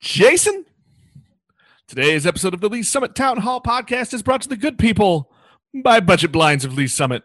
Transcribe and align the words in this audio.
Jason. 0.00 0.64
Today's 1.88 2.26
episode 2.26 2.54
of 2.54 2.60
the 2.60 2.68
Lee 2.68 2.84
Summit 2.84 3.14
Town 3.14 3.38
Hall 3.38 3.60
podcast 3.60 4.14
is 4.14 4.22
brought 4.22 4.42
to 4.42 4.48
the 4.48 4.56
good 4.56 4.78
people 4.78 5.32
by 5.74 5.98
Budget 5.98 6.30
Blinds 6.30 6.64
of 6.64 6.74
Lee 6.74 6.86
Summit. 6.86 7.24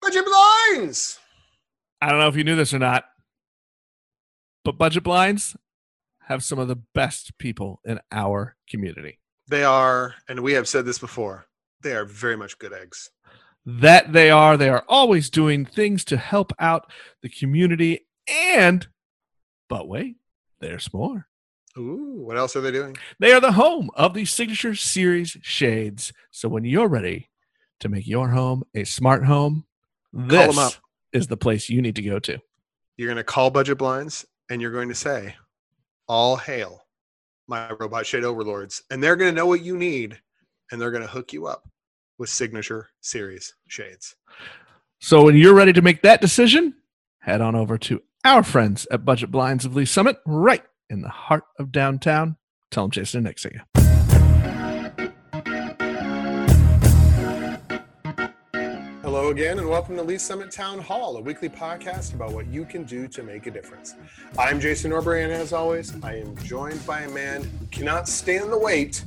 Budget 0.00 0.24
blinds. 0.24 1.18
I 2.00 2.08
don't 2.08 2.20
know 2.20 2.28
if 2.28 2.36
you 2.36 2.44
knew 2.44 2.56
this 2.56 2.72
or 2.72 2.78
not, 2.78 3.04
but 4.64 4.78
Budget 4.78 5.02
Blinds 5.02 5.54
have 6.20 6.42
some 6.42 6.58
of 6.58 6.68
the 6.68 6.76
best 6.94 7.36
people 7.36 7.80
in 7.84 8.00
our 8.10 8.56
community. 8.70 9.18
They 9.48 9.64
are, 9.64 10.14
and 10.26 10.40
we 10.40 10.54
have 10.54 10.68
said 10.68 10.86
this 10.86 10.98
before, 10.98 11.46
they 11.82 11.94
are 11.94 12.06
very 12.06 12.36
much 12.36 12.58
good 12.58 12.72
eggs. 12.72 13.10
That 13.66 14.14
they 14.14 14.30
are, 14.30 14.56
they 14.56 14.70
are 14.70 14.84
always 14.88 15.28
doing 15.28 15.66
things 15.66 16.04
to 16.06 16.16
help 16.16 16.52
out 16.58 16.90
the 17.22 17.28
community 17.28 18.06
and, 18.26 18.86
but 19.68 19.88
wait, 19.88 20.16
there's 20.60 20.92
more. 20.94 21.26
Ooh, 21.76 22.22
what 22.24 22.36
else 22.36 22.54
are 22.56 22.60
they 22.60 22.70
doing? 22.70 22.96
They 23.18 23.32
are 23.32 23.40
the 23.40 23.52
home 23.52 23.90
of 23.94 24.14
the 24.14 24.24
Signature 24.24 24.74
Series 24.74 25.36
shades. 25.42 26.12
So 26.30 26.48
when 26.48 26.64
you're 26.64 26.88
ready 26.88 27.30
to 27.80 27.88
make 27.88 28.06
your 28.06 28.28
home 28.28 28.62
a 28.74 28.84
smart 28.84 29.24
home, 29.24 29.64
this 30.12 30.56
up. 30.56 30.74
is 31.12 31.26
the 31.26 31.36
place 31.36 31.68
you 31.68 31.82
need 31.82 31.96
to 31.96 32.02
go 32.02 32.18
to. 32.20 32.38
You're 32.96 33.08
going 33.08 33.16
to 33.16 33.24
call 33.24 33.50
budget 33.50 33.78
blinds 33.78 34.24
and 34.48 34.62
you're 34.62 34.70
going 34.70 34.88
to 34.88 34.94
say, 34.94 35.34
All 36.06 36.36
hail 36.36 36.84
my 37.46 37.70
robot 37.72 38.06
shade 38.06 38.24
overlords. 38.24 38.82
And 38.90 39.02
they're 39.02 39.16
going 39.16 39.30
to 39.30 39.36
know 39.36 39.46
what 39.46 39.62
you 39.62 39.76
need 39.76 40.20
and 40.70 40.80
they're 40.80 40.90
going 40.90 41.02
to 41.02 41.08
hook 41.08 41.32
you 41.32 41.46
up 41.46 41.68
with 42.18 42.30
signature 42.30 42.88
series 43.00 43.54
shades. 43.68 44.16
So 45.00 45.24
when 45.24 45.36
you're 45.36 45.54
ready 45.54 45.72
to 45.72 45.82
make 45.82 46.02
that 46.02 46.20
decision, 46.20 46.74
head 47.18 47.40
on 47.40 47.54
over 47.54 47.76
to 47.78 48.02
our 48.24 48.42
friends 48.42 48.86
at 48.90 49.04
Budget 49.04 49.30
Blinds 49.30 49.64
of 49.64 49.76
Lee 49.76 49.84
Summit, 49.84 50.18
right 50.24 50.64
in 50.90 51.02
the 51.02 51.08
heart 51.08 51.44
of 51.58 51.72
downtown. 51.72 52.36
Tell 52.70 52.84
them 52.84 52.90
Jason 52.90 53.18
and 53.18 53.26
Nick 53.26 53.38
sent 53.38 53.54
you. 53.54 53.60
Hello 59.02 59.30
again, 59.30 59.58
and 59.58 59.68
welcome 59.68 59.96
to 59.96 60.02
Lee 60.02 60.18
Summit 60.18 60.50
Town 60.50 60.78
Hall, 60.78 61.16
a 61.16 61.20
weekly 61.20 61.48
podcast 61.48 62.14
about 62.14 62.32
what 62.32 62.46
you 62.48 62.64
can 62.64 62.84
do 62.84 63.06
to 63.08 63.22
make 63.22 63.46
a 63.46 63.50
difference. 63.50 63.94
I'm 64.38 64.58
Jason 64.58 64.90
Norbury, 64.90 65.22
and 65.22 65.32
as 65.32 65.52
always, 65.52 65.94
I 66.02 66.16
am 66.16 66.36
joined 66.38 66.84
by 66.86 67.02
a 67.02 67.10
man 67.10 67.44
who 67.44 67.66
cannot 67.66 68.08
stand 68.08 68.50
the 68.50 68.58
wait. 68.58 69.04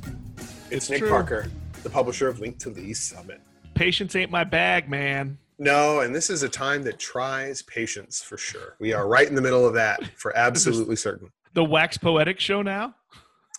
It's 0.70 0.88
Nick 0.88 1.00
true. 1.00 1.10
Parker, 1.10 1.50
the 1.82 1.90
publisher 1.90 2.26
of 2.26 2.40
Link 2.40 2.58
to 2.60 2.70
Lee 2.70 2.94
Summit. 2.94 3.40
Patience 3.74 4.16
ain't 4.16 4.30
my 4.30 4.44
bag, 4.44 4.88
man. 4.88 5.38
No, 5.58 6.00
and 6.00 6.14
this 6.14 6.30
is 6.30 6.42
a 6.42 6.48
time 6.48 6.82
that 6.84 6.98
tries 6.98 7.62
patience 7.62 8.22
for 8.22 8.38
sure. 8.38 8.76
We 8.78 8.92
are 8.92 9.08
right 9.08 9.28
in 9.28 9.34
the 9.34 9.42
middle 9.42 9.66
of 9.66 9.74
that 9.74 10.00
for 10.16 10.36
absolutely 10.36 10.96
certain. 10.96 11.30
The 11.58 11.64
Wax 11.64 11.98
Poetic 11.98 12.38
show 12.38 12.62
now? 12.62 12.94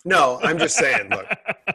No, 0.06 0.40
I'm 0.42 0.58
just 0.58 0.74
saying, 0.76 1.10
look, 1.10 1.26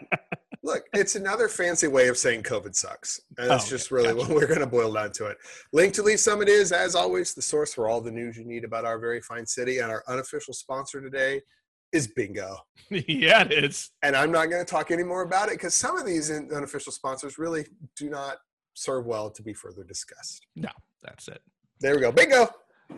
look, 0.64 0.82
it's 0.96 1.14
another 1.16 1.48
fancy 1.48 1.86
way 1.86 2.08
of 2.08 2.18
saying 2.18 2.42
COVID 2.42 2.74
sucks. 2.74 3.20
And 3.38 3.48
that's 3.48 3.68
Oh, 3.68 3.70
just 3.70 3.92
really 3.92 4.12
what 4.12 4.30
we're 4.30 4.48
going 4.48 4.62
to 4.62 4.66
boil 4.66 4.92
down 4.92 5.12
to 5.12 5.28
it. 5.28 5.38
Link 5.72 5.94
to 5.94 6.02
Lee 6.02 6.18
Summit 6.18 6.50
is, 6.50 6.72
as 6.72 6.96
always, 6.96 7.36
the 7.36 7.44
source 7.44 7.76
for 7.76 7.88
all 7.88 8.02
the 8.02 8.10
news 8.10 8.38
you 8.38 8.44
need 8.44 8.64
about 8.64 8.86
our 8.86 8.98
very 8.98 9.22
fine 9.22 9.46
city. 9.46 9.78
And 9.78 9.92
our 9.92 10.04
unofficial 10.08 10.56
sponsor 10.56 11.00
today 11.00 11.44
is 11.92 12.08
Bingo. 12.08 12.58
yeah, 12.90 13.44
it 13.44 13.64
is. 13.64 13.92
And 14.02 14.16
I'm 14.16 14.32
not 14.32 14.50
going 14.50 14.66
to 14.66 14.72
talk 14.72 14.90
any 14.90 15.04
more 15.04 15.22
about 15.22 15.50
it 15.50 15.60
because 15.60 15.76
some 15.76 15.96
of 15.96 16.08
these 16.08 16.32
unofficial 16.32 16.92
sponsors 16.92 17.38
really 17.38 17.68
do 17.96 18.10
not 18.10 18.38
serve 18.74 19.06
well 19.06 19.30
to 19.30 19.44
be 19.44 19.54
further 19.54 19.84
discussed. 19.84 20.48
No, 20.56 20.72
that's 21.04 21.28
it. 21.28 21.44
There 21.82 21.94
we 21.94 22.02
go. 22.02 22.12
Bingo. 22.12 22.50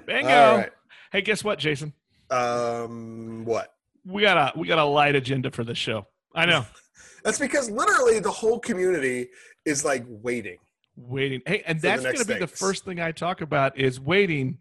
Bingo. 0.05 0.59
Right. 0.59 0.71
Hey, 1.11 1.21
guess 1.23 1.43
what, 1.43 1.59
Jason? 1.59 1.91
Um, 2.29 3.45
what? 3.45 3.73
We 4.05 4.21
got 4.21 4.55
a 4.55 4.59
we 4.59 4.67
got 4.67 4.79
a 4.79 4.85
light 4.85 5.15
agenda 5.15 5.51
for 5.51 5.63
this 5.63 5.77
show. 5.77 6.07
I 6.33 6.45
know. 6.45 6.65
That's 7.23 7.39
because 7.39 7.69
literally 7.69 8.19
the 8.19 8.31
whole 8.31 8.59
community 8.59 9.27
is 9.65 9.83
like 9.83 10.05
waiting. 10.07 10.57
waiting. 10.95 11.41
Hey, 11.45 11.61
and 11.65 11.81
that's 11.81 12.03
going 12.03 12.15
to 12.15 12.25
be 12.25 12.35
the 12.35 12.47
first 12.47 12.85
thing 12.85 13.01
I 13.01 13.11
talk 13.11 13.41
about 13.41 13.77
is 13.77 13.99
waiting. 13.99 14.59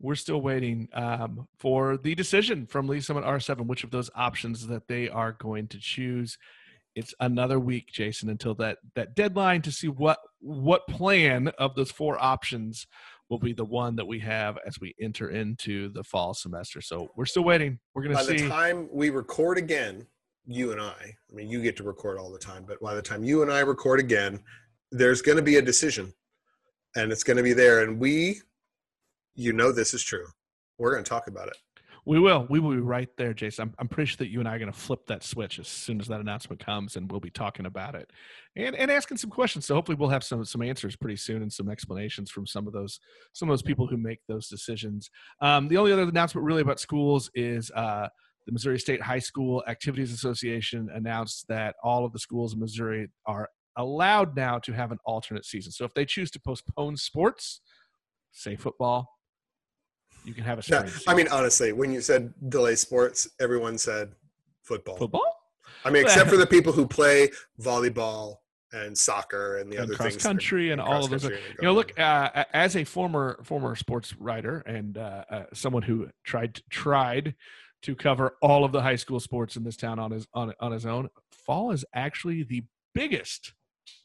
We're 0.00 0.14
still 0.14 0.40
waiting 0.40 0.88
um, 0.92 1.48
for 1.58 1.96
the 1.96 2.14
decision 2.14 2.66
from 2.66 2.86
Lee 2.86 3.00
Summit 3.00 3.24
R7, 3.24 3.66
which 3.66 3.82
of 3.82 3.90
those 3.90 4.10
options 4.14 4.68
that 4.68 4.86
they 4.86 5.08
are 5.08 5.32
going 5.32 5.66
to 5.68 5.78
choose. 5.80 6.38
It's 6.94 7.14
another 7.18 7.58
week, 7.58 7.88
Jason, 7.90 8.28
until 8.28 8.54
that 8.56 8.78
that 8.94 9.16
deadline 9.16 9.62
to 9.62 9.72
see 9.72 9.88
what 9.88 10.18
what 10.40 10.86
plan 10.86 11.48
of 11.58 11.74
those 11.74 11.90
four 11.90 12.22
options 12.22 12.86
will 13.28 13.38
be 13.38 13.52
the 13.52 13.64
one 13.64 13.96
that 13.96 14.06
we 14.06 14.18
have 14.20 14.58
as 14.66 14.80
we 14.80 14.94
enter 15.00 15.30
into 15.30 15.90
the 15.90 16.02
fall 16.02 16.34
semester. 16.34 16.80
So 16.80 17.10
we're 17.16 17.26
still 17.26 17.44
waiting. 17.44 17.78
We're 17.94 18.02
going 18.04 18.16
to 18.16 18.24
see. 18.24 18.36
By 18.36 18.42
the 18.42 18.48
time 18.48 18.88
we 18.90 19.10
record 19.10 19.58
again, 19.58 20.06
you 20.46 20.72
and 20.72 20.80
I, 20.80 20.94
I 21.30 21.34
mean, 21.34 21.48
you 21.48 21.62
get 21.62 21.76
to 21.76 21.82
record 21.82 22.18
all 22.18 22.32
the 22.32 22.38
time, 22.38 22.64
but 22.66 22.80
by 22.80 22.94
the 22.94 23.02
time 23.02 23.22
you 23.22 23.42
and 23.42 23.52
I 23.52 23.60
record 23.60 24.00
again, 24.00 24.40
there's 24.90 25.20
going 25.20 25.36
to 25.36 25.42
be 25.42 25.56
a 25.56 25.62
decision 25.62 26.12
and 26.96 27.12
it's 27.12 27.22
going 27.22 27.36
to 27.36 27.42
be 27.42 27.52
there. 27.52 27.82
And 27.82 27.98
we, 27.98 28.40
you 29.34 29.52
know, 29.52 29.72
this 29.72 29.92
is 29.92 30.02
true. 30.02 30.26
We're 30.78 30.92
going 30.92 31.04
to 31.04 31.08
talk 31.08 31.26
about 31.26 31.48
it. 31.48 31.56
We 32.08 32.18
will. 32.18 32.46
We 32.48 32.58
will 32.58 32.70
be 32.70 32.80
right 32.80 33.10
there, 33.18 33.34
Jason. 33.34 33.64
I'm, 33.64 33.74
I'm 33.80 33.88
pretty 33.88 34.08
sure 34.08 34.16
that 34.20 34.30
you 34.30 34.40
and 34.40 34.48
I 34.48 34.54
are 34.54 34.58
going 34.58 34.72
to 34.72 34.78
flip 34.78 35.04
that 35.08 35.22
switch 35.22 35.58
as 35.58 35.68
soon 35.68 36.00
as 36.00 36.06
that 36.06 36.20
announcement 36.20 36.64
comes, 36.64 36.96
and 36.96 37.10
we'll 37.10 37.20
be 37.20 37.28
talking 37.28 37.66
about 37.66 37.94
it 37.94 38.10
and 38.56 38.74
and 38.74 38.90
asking 38.90 39.18
some 39.18 39.28
questions. 39.28 39.66
So 39.66 39.74
hopefully, 39.74 39.96
we'll 40.00 40.08
have 40.08 40.24
some 40.24 40.42
some 40.46 40.62
answers 40.62 40.96
pretty 40.96 41.16
soon 41.16 41.42
and 41.42 41.52
some 41.52 41.68
explanations 41.68 42.30
from 42.30 42.46
some 42.46 42.66
of 42.66 42.72
those 42.72 42.98
some 43.34 43.50
of 43.50 43.52
those 43.52 43.60
people 43.60 43.86
who 43.86 43.98
make 43.98 44.20
those 44.26 44.48
decisions. 44.48 45.10
Um, 45.42 45.68
the 45.68 45.76
only 45.76 45.92
other 45.92 46.04
announcement 46.04 46.46
really 46.46 46.62
about 46.62 46.80
schools 46.80 47.30
is 47.34 47.70
uh, 47.72 48.08
the 48.46 48.52
Missouri 48.52 48.78
State 48.78 49.02
High 49.02 49.18
School 49.18 49.62
Activities 49.68 50.10
Association 50.10 50.88
announced 50.94 51.44
that 51.48 51.74
all 51.84 52.06
of 52.06 52.14
the 52.14 52.18
schools 52.18 52.54
in 52.54 52.60
Missouri 52.60 53.08
are 53.26 53.50
allowed 53.76 54.34
now 54.34 54.58
to 54.60 54.72
have 54.72 54.92
an 54.92 54.98
alternate 55.04 55.44
season. 55.44 55.72
So 55.72 55.84
if 55.84 55.92
they 55.92 56.06
choose 56.06 56.30
to 56.30 56.40
postpone 56.40 56.96
sports, 56.96 57.60
say 58.32 58.56
football. 58.56 59.17
You 60.28 60.34
can 60.34 60.44
have 60.44 60.58
a 60.58 60.62
spring 60.62 60.90
I 61.06 61.14
mean, 61.14 61.28
honestly, 61.28 61.72
when 61.72 61.90
you 61.90 62.02
said 62.02 62.34
delay 62.50 62.74
sports, 62.74 63.28
everyone 63.40 63.78
said 63.78 64.12
football. 64.62 64.96
football. 64.96 65.36
I 65.84 65.90
mean, 65.90 66.02
except 66.02 66.28
for 66.30 66.36
the 66.36 66.46
people 66.46 66.72
who 66.72 66.86
play 66.86 67.30
volleyball 67.60 68.36
and 68.72 68.96
soccer 68.96 69.56
and 69.56 69.72
the 69.72 69.76
and 69.76 69.86
other 69.86 69.94
cross 69.94 70.10
things. 70.10 70.22
country 70.22 70.70
and 70.70 70.80
all 70.80 71.02
of 71.02 71.10
those. 71.10 71.24
You 71.24 71.38
know, 71.62 71.72
look 71.72 71.98
uh, 71.98 72.44
as 72.52 72.76
a 72.76 72.84
former 72.84 73.40
former 73.42 73.74
sports 73.74 74.14
writer 74.18 74.60
and 74.66 74.98
uh, 74.98 75.24
uh, 75.30 75.44
someone 75.54 75.82
who 75.82 76.08
tried 76.24 76.60
tried 76.70 77.34
to 77.82 77.94
cover 77.94 78.36
all 78.42 78.64
of 78.64 78.72
the 78.72 78.82
high 78.82 78.96
school 78.96 79.20
sports 79.20 79.56
in 79.56 79.64
this 79.64 79.76
town 79.76 79.98
on 79.98 80.10
his 80.10 80.28
on 80.34 80.52
on 80.60 80.72
his 80.72 80.84
own. 80.84 81.08
Fall 81.32 81.70
is 81.70 81.84
actually 81.94 82.42
the 82.42 82.64
biggest 82.94 83.54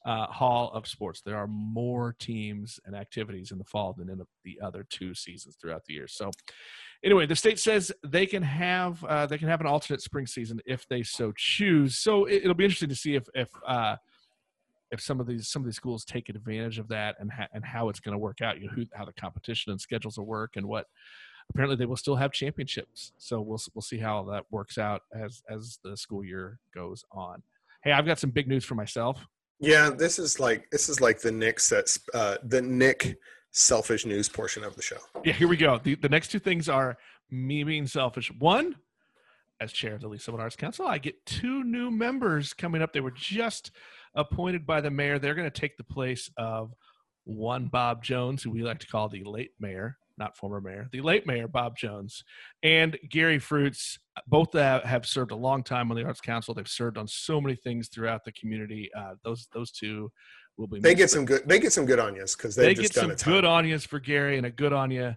uh, 0.06 0.28
hall 0.28 0.72
of 0.74 0.88
sports. 0.88 1.22
There 1.22 1.38
are 1.38 1.48
more 1.48 2.16
teams 2.20 2.80
and 2.86 2.96
activities 2.96 3.52
in 3.52 3.58
the 3.58 3.64
fall 3.64 3.94
than 3.94 4.10
in 4.10 4.18
the, 4.18 4.28
the 4.44 4.60
other 4.62 4.86
two 4.90 5.14
seasons 5.14 5.58
throughout 5.60 5.86
the 5.86 5.94
year. 5.94 6.08
So, 6.08 6.32
anyway, 7.04 7.26
the 7.26 7.36
state 7.36 7.60
says 7.60 7.92
they 8.06 8.26
can 8.26 8.44
have 8.44 9.04
uh, 9.06 9.26
they 9.26 9.38
can 9.38 9.48
have 9.48 9.62
an 9.62 9.68
alternate 9.68 10.02
spring 10.02 10.28
season 10.28 10.60
if 10.66 10.88
they 10.88 11.04
so 11.04 11.32
choose. 11.36 11.98
So 11.98 12.26
it, 12.26 12.44
it'll 12.44 12.54
be 12.54 12.66
interesting 12.66 12.90
to 12.90 12.96
see 12.96 13.16
if 13.16 13.24
if 13.34 13.50
uh, 13.66 13.96
if 14.92 15.02
some 15.02 15.20
of 15.20 15.28
these 15.28 15.48
some 15.48 15.62
of 15.62 15.66
these 15.66 15.76
schools 15.76 16.06
take 16.06 16.30
advantage 16.30 16.80
of 16.80 16.88
that 16.90 17.16
and 17.20 17.32
ha- 17.32 17.48
and 17.54 17.66
how 17.66 17.90
it's 17.90 18.00
going 18.00 18.14
to 18.14 18.20
work 18.20 18.42
out. 18.42 18.60
You 18.60 18.68
know, 18.68 18.74
who, 18.74 18.86
how 18.94 19.06
the 19.06 19.14
competition 19.14 19.72
and 19.72 19.82
schedules 19.82 20.18
will 20.18 20.26
work 20.26 20.56
and 20.56 20.68
what. 20.68 20.88
Apparently, 21.50 21.76
they 21.76 21.86
will 21.86 21.98
still 21.98 22.16
have 22.16 22.32
championships. 22.32 23.12
So 23.18 23.42
we'll 23.42 23.60
we'll 23.74 23.82
see 23.82 23.98
how 23.98 24.24
that 24.32 24.46
works 24.50 24.78
out 24.78 25.02
as 25.14 25.44
as 25.50 25.78
the 25.84 25.98
school 25.98 26.24
year 26.24 26.58
goes 26.74 27.04
on. 27.12 27.44
Hey, 27.84 27.92
I've 27.92 28.06
got 28.06 28.18
some 28.18 28.30
big 28.30 28.48
news 28.48 28.64
for 28.64 28.76
myself. 28.76 29.28
Yeah, 29.59 29.90
this 29.90 30.19
is 30.19 30.40
like 30.40 30.69
this 30.72 30.90
is 30.90 31.00
like 31.00 31.22
the 31.22 31.31
Nick 31.31 31.59
sets 31.59 32.00
uh, 32.14 32.38
the 32.44 32.62
Nick 32.62 33.18
selfish 33.52 34.06
news 34.06 34.28
portion 34.28 34.64
of 34.64 34.75
the 34.75 34.81
show. 34.81 34.97
Yeah, 35.24 35.34
here 35.34 35.47
we 35.47 35.58
go. 35.58 35.80
The, 35.81 35.96
the 35.96 36.09
next 36.09 36.30
two 36.30 36.40
things 36.40 36.68
are 36.68 36.97
me 37.30 37.63
being 37.63 37.88
selfish. 37.88 38.31
One, 38.40 38.75
as 39.62 39.72
chair 39.72 39.96
of 39.96 40.02
the 40.02 40.08
Lee 40.08 40.18
Summit 40.18 40.42
Arts 40.42 40.56
Council, 40.56 40.86
I 40.86 40.98
get 40.98 41.25
two 41.25 41.63
new 41.63 41.92
members 41.92 42.54
coming 42.54 42.81
up. 42.81 42.94
They 42.94 43.00
were 43.00 43.12
just 43.12 43.72
appointed 44.16 44.66
by 44.66 44.81
the 44.81 44.92
mayor. 44.92 45.19
They're 45.19 45.36
going 45.36 45.50
to 45.50 45.62
take 45.62 45.78
the 45.78 45.83
place 45.83 46.30
of 46.38 46.74
one 47.25 47.68
Bob 47.68 48.04
Jones, 48.04 48.44
who 48.44 48.51
we 48.51 48.63
like 48.63 48.80
to 48.80 48.88
call 48.88 49.07
the 49.07 49.24
late 49.24 49.51
mayor, 49.60 49.98
not 50.18 50.38
former 50.38 50.62
mayor, 50.62 50.88
the 50.92 51.01
late 51.01 51.25
mayor 51.25 51.48
Bob 51.48 51.77
Jones, 51.77 52.24
and 52.62 52.98
Gary 53.10 53.39
Fruits. 53.39 54.00
Both 54.27 54.54
have 54.54 55.06
served 55.06 55.31
a 55.31 55.36
long 55.36 55.63
time 55.63 55.89
on 55.89 55.98
the 55.98 56.04
Arts 56.04 56.21
Council. 56.21 56.54
They've 56.54 56.68
served 56.68 56.98
on 56.98 57.07
so 57.07 57.42
many 57.42 57.56
things 57.56 57.88
throughout 57.88 58.24
the 58.24 58.31
community. 58.33 58.89
Uh, 58.95 59.15
those 59.24 59.48
those 59.54 59.71
two 59.71 60.12
will 60.57 60.68
be. 60.68 60.80
They 60.80 60.95
get 60.95 61.10
some 61.10 61.25
good. 61.25 61.42
They 61.48 61.60
get 61.60 61.74
some 61.74 61.86
good 61.86 62.00
on 62.00 62.15
you 62.15 62.21
because 62.21 62.56
they 62.56 62.74
get 62.74 62.83
just 62.83 62.94
done 62.94 63.18
some 63.18 63.33
good 63.33 63.45
on 63.45 63.68
yous 63.68 63.86
for 63.86 64.00
Gary 64.00 64.38
and 64.38 64.45
a 64.45 64.51
good 64.51 64.74
on 64.74 64.92
you 64.92 65.15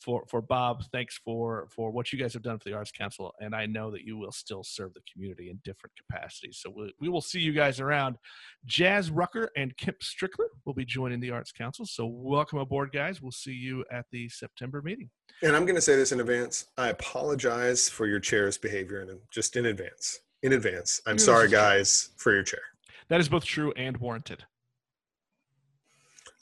for 0.00 0.24
for 0.28 0.40
Bob. 0.40 0.84
Thanks 0.92 1.18
for 1.24 1.68
for 1.70 1.90
what 1.90 2.12
you 2.12 2.18
guys 2.18 2.32
have 2.34 2.42
done 2.42 2.58
for 2.58 2.68
the 2.68 2.74
Arts 2.74 2.92
Council, 2.92 3.34
and 3.40 3.54
I 3.54 3.66
know 3.66 3.90
that 3.90 4.02
you 4.02 4.16
will 4.16 4.32
still 4.32 4.62
serve 4.62 4.94
the 4.94 5.00
community 5.12 5.50
in 5.50 5.60
different 5.64 5.94
capacities. 5.96 6.58
So 6.62 6.72
we, 6.74 6.92
we 7.00 7.08
will 7.08 7.20
see 7.20 7.40
you 7.40 7.52
guys 7.52 7.80
around. 7.80 8.16
Jazz 8.64 9.10
Rucker 9.10 9.50
and 9.56 9.76
Kip 9.76 10.00
Strickler 10.00 10.48
will 10.64 10.74
be 10.74 10.84
joining 10.84 11.20
the 11.20 11.30
Arts 11.30 11.52
Council. 11.52 11.86
So 11.86 12.06
welcome 12.06 12.58
aboard, 12.58 12.92
guys. 12.92 13.20
We'll 13.20 13.32
see 13.32 13.52
you 13.52 13.84
at 13.90 14.06
the 14.12 14.28
September 14.28 14.82
meeting. 14.82 15.10
And 15.42 15.54
I'm 15.54 15.64
going 15.64 15.76
to 15.76 15.82
say 15.82 15.96
this 15.96 16.12
in 16.12 16.20
advance. 16.20 16.66
I 16.78 16.88
apologize 16.88 17.88
for 17.88 18.06
your 18.06 18.20
chair's 18.20 18.56
behavior, 18.58 19.00
and 19.00 19.18
just 19.30 19.56
in 19.56 19.66
advance. 19.66 20.20
In 20.42 20.52
advance, 20.52 21.00
I'm 21.06 21.18
sorry, 21.18 21.48
guys, 21.48 22.10
for 22.18 22.32
your 22.32 22.42
chair. 22.42 22.60
That 23.08 23.20
is 23.20 23.28
both 23.28 23.44
true 23.44 23.72
and 23.76 23.96
warranted. 23.96 24.44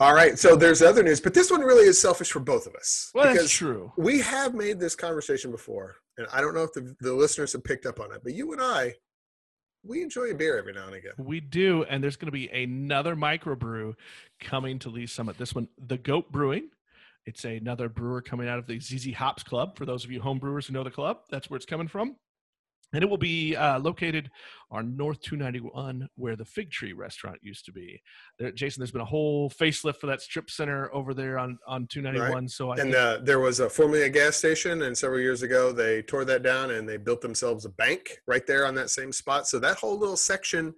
All 0.00 0.12
right. 0.14 0.38
So 0.38 0.56
there's 0.56 0.82
other 0.82 1.02
news, 1.02 1.20
but 1.20 1.34
this 1.34 1.50
one 1.50 1.60
really 1.60 1.86
is 1.86 2.00
selfish 2.00 2.30
for 2.32 2.40
both 2.40 2.66
of 2.66 2.74
us 2.74 3.10
Well, 3.14 3.32
that's 3.32 3.50
true. 3.50 3.92
we 3.96 4.20
have 4.20 4.54
made 4.54 4.80
this 4.80 4.96
conversation 4.96 5.50
before, 5.50 5.96
and 6.18 6.26
I 6.32 6.40
don't 6.40 6.54
know 6.54 6.62
if 6.64 6.72
the, 6.72 6.94
the 7.00 7.12
listeners 7.14 7.52
have 7.52 7.62
picked 7.64 7.86
up 7.86 8.00
on 8.00 8.12
it, 8.12 8.20
but 8.24 8.34
you 8.34 8.52
and 8.52 8.60
I, 8.60 8.94
we 9.84 10.02
enjoy 10.02 10.30
a 10.30 10.34
beer 10.34 10.58
every 10.58 10.72
now 10.72 10.86
and 10.86 10.94
again. 10.94 11.12
We 11.18 11.40
do, 11.40 11.84
and 11.84 12.02
there's 12.02 12.16
going 12.16 12.26
to 12.26 12.32
be 12.32 12.48
another 12.48 13.14
microbrew 13.14 13.94
coming 14.40 14.78
to 14.80 14.88
Lee 14.88 15.06
Summit. 15.06 15.36
This 15.38 15.54
one, 15.54 15.68
the 15.78 15.98
Goat 15.98 16.32
Brewing. 16.32 16.70
It's 17.26 17.44
another 17.44 17.88
brewer 17.88 18.20
coming 18.20 18.48
out 18.48 18.58
of 18.58 18.66
the 18.66 18.78
ZZ 18.80 19.14
Hops 19.14 19.42
Club. 19.42 19.76
For 19.78 19.86
those 19.86 20.04
of 20.04 20.10
you 20.10 20.20
home 20.20 20.38
brewers 20.38 20.66
who 20.66 20.72
know 20.74 20.84
the 20.84 20.90
club, 20.90 21.18
that's 21.30 21.48
where 21.48 21.56
it's 21.56 21.66
coming 21.66 21.88
from. 21.88 22.16
And 22.94 23.02
it 23.02 23.10
will 23.10 23.18
be 23.18 23.56
uh, 23.56 23.80
located 23.80 24.30
on 24.70 24.96
North 24.96 25.20
291, 25.22 26.08
where 26.14 26.36
the 26.36 26.44
Fig 26.44 26.70
Tree 26.70 26.92
restaurant 26.92 27.38
used 27.42 27.64
to 27.64 27.72
be. 27.72 28.00
There, 28.38 28.52
Jason, 28.52 28.80
there's 28.80 28.92
been 28.92 29.00
a 29.00 29.04
whole 29.04 29.50
facelift 29.50 29.96
for 29.96 30.06
that 30.06 30.22
strip 30.22 30.48
center 30.48 30.94
over 30.94 31.12
there 31.12 31.36
on, 31.36 31.58
on 31.66 31.88
291. 31.88 32.48
So 32.48 32.70
I 32.70 32.74
And 32.74 32.82
think, 32.82 32.94
uh, 32.94 33.18
there 33.18 33.40
was 33.40 33.58
a 33.58 33.68
formerly 33.68 34.02
a 34.02 34.08
gas 34.08 34.36
station, 34.36 34.82
and 34.82 34.96
several 34.96 35.20
years 35.20 35.42
ago 35.42 35.72
they 35.72 36.02
tore 36.02 36.24
that 36.24 36.44
down 36.44 36.70
and 36.70 36.88
they 36.88 36.96
built 36.96 37.20
themselves 37.20 37.64
a 37.64 37.70
bank 37.70 38.18
right 38.28 38.46
there 38.46 38.64
on 38.64 38.76
that 38.76 38.90
same 38.90 39.10
spot. 39.12 39.48
So 39.48 39.58
that 39.58 39.76
whole 39.76 39.98
little 39.98 40.16
section 40.16 40.72